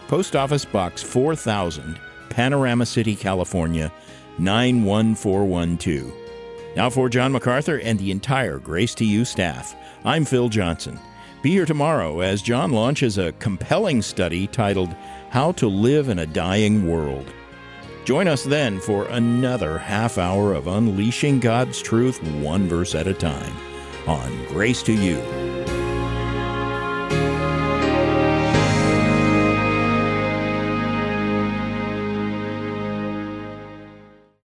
Post 0.10 0.36
Office 0.36 0.66
Box 0.66 1.02
4000, 1.02 1.98
Panorama 2.30 2.86
City, 2.86 3.16
California 3.16 3.90
91412. 4.38 6.14
Now, 6.76 6.90
for 6.90 7.08
John 7.08 7.32
MacArthur 7.32 7.80
and 7.80 7.98
the 7.98 8.12
entire 8.12 8.58
Grace 8.58 8.94
to 8.96 9.06
You 9.06 9.24
staff, 9.24 9.74
I'm 10.04 10.26
Phil 10.26 10.50
Johnson. 10.50 11.00
Be 11.42 11.52
here 11.52 11.66
tomorrow 11.66 12.20
as 12.20 12.42
John 12.42 12.72
launches 12.72 13.18
a 13.18 13.32
compelling 13.34 14.02
study 14.02 14.46
titled 14.48 14.94
How 15.30 15.54
to 15.54 15.68
Live 15.68 16.10
in 16.10 16.20
a 16.20 16.26
Dying 16.26 16.90
World. 16.90 17.32
Join 18.04 18.28
us 18.28 18.44
then 18.44 18.80
for 18.80 19.06
another 19.06 19.78
half 19.78 20.18
hour 20.18 20.54
of 20.54 20.68
unleashing 20.68 21.40
God's 21.40 21.82
truth 21.82 22.22
one 22.42 22.68
verse 22.68 22.96
at 22.96 23.08
a 23.08 23.14
time 23.14 23.54
on 24.08 24.46
Grace 24.46 24.82
to 24.84 24.94
You. 24.94 25.51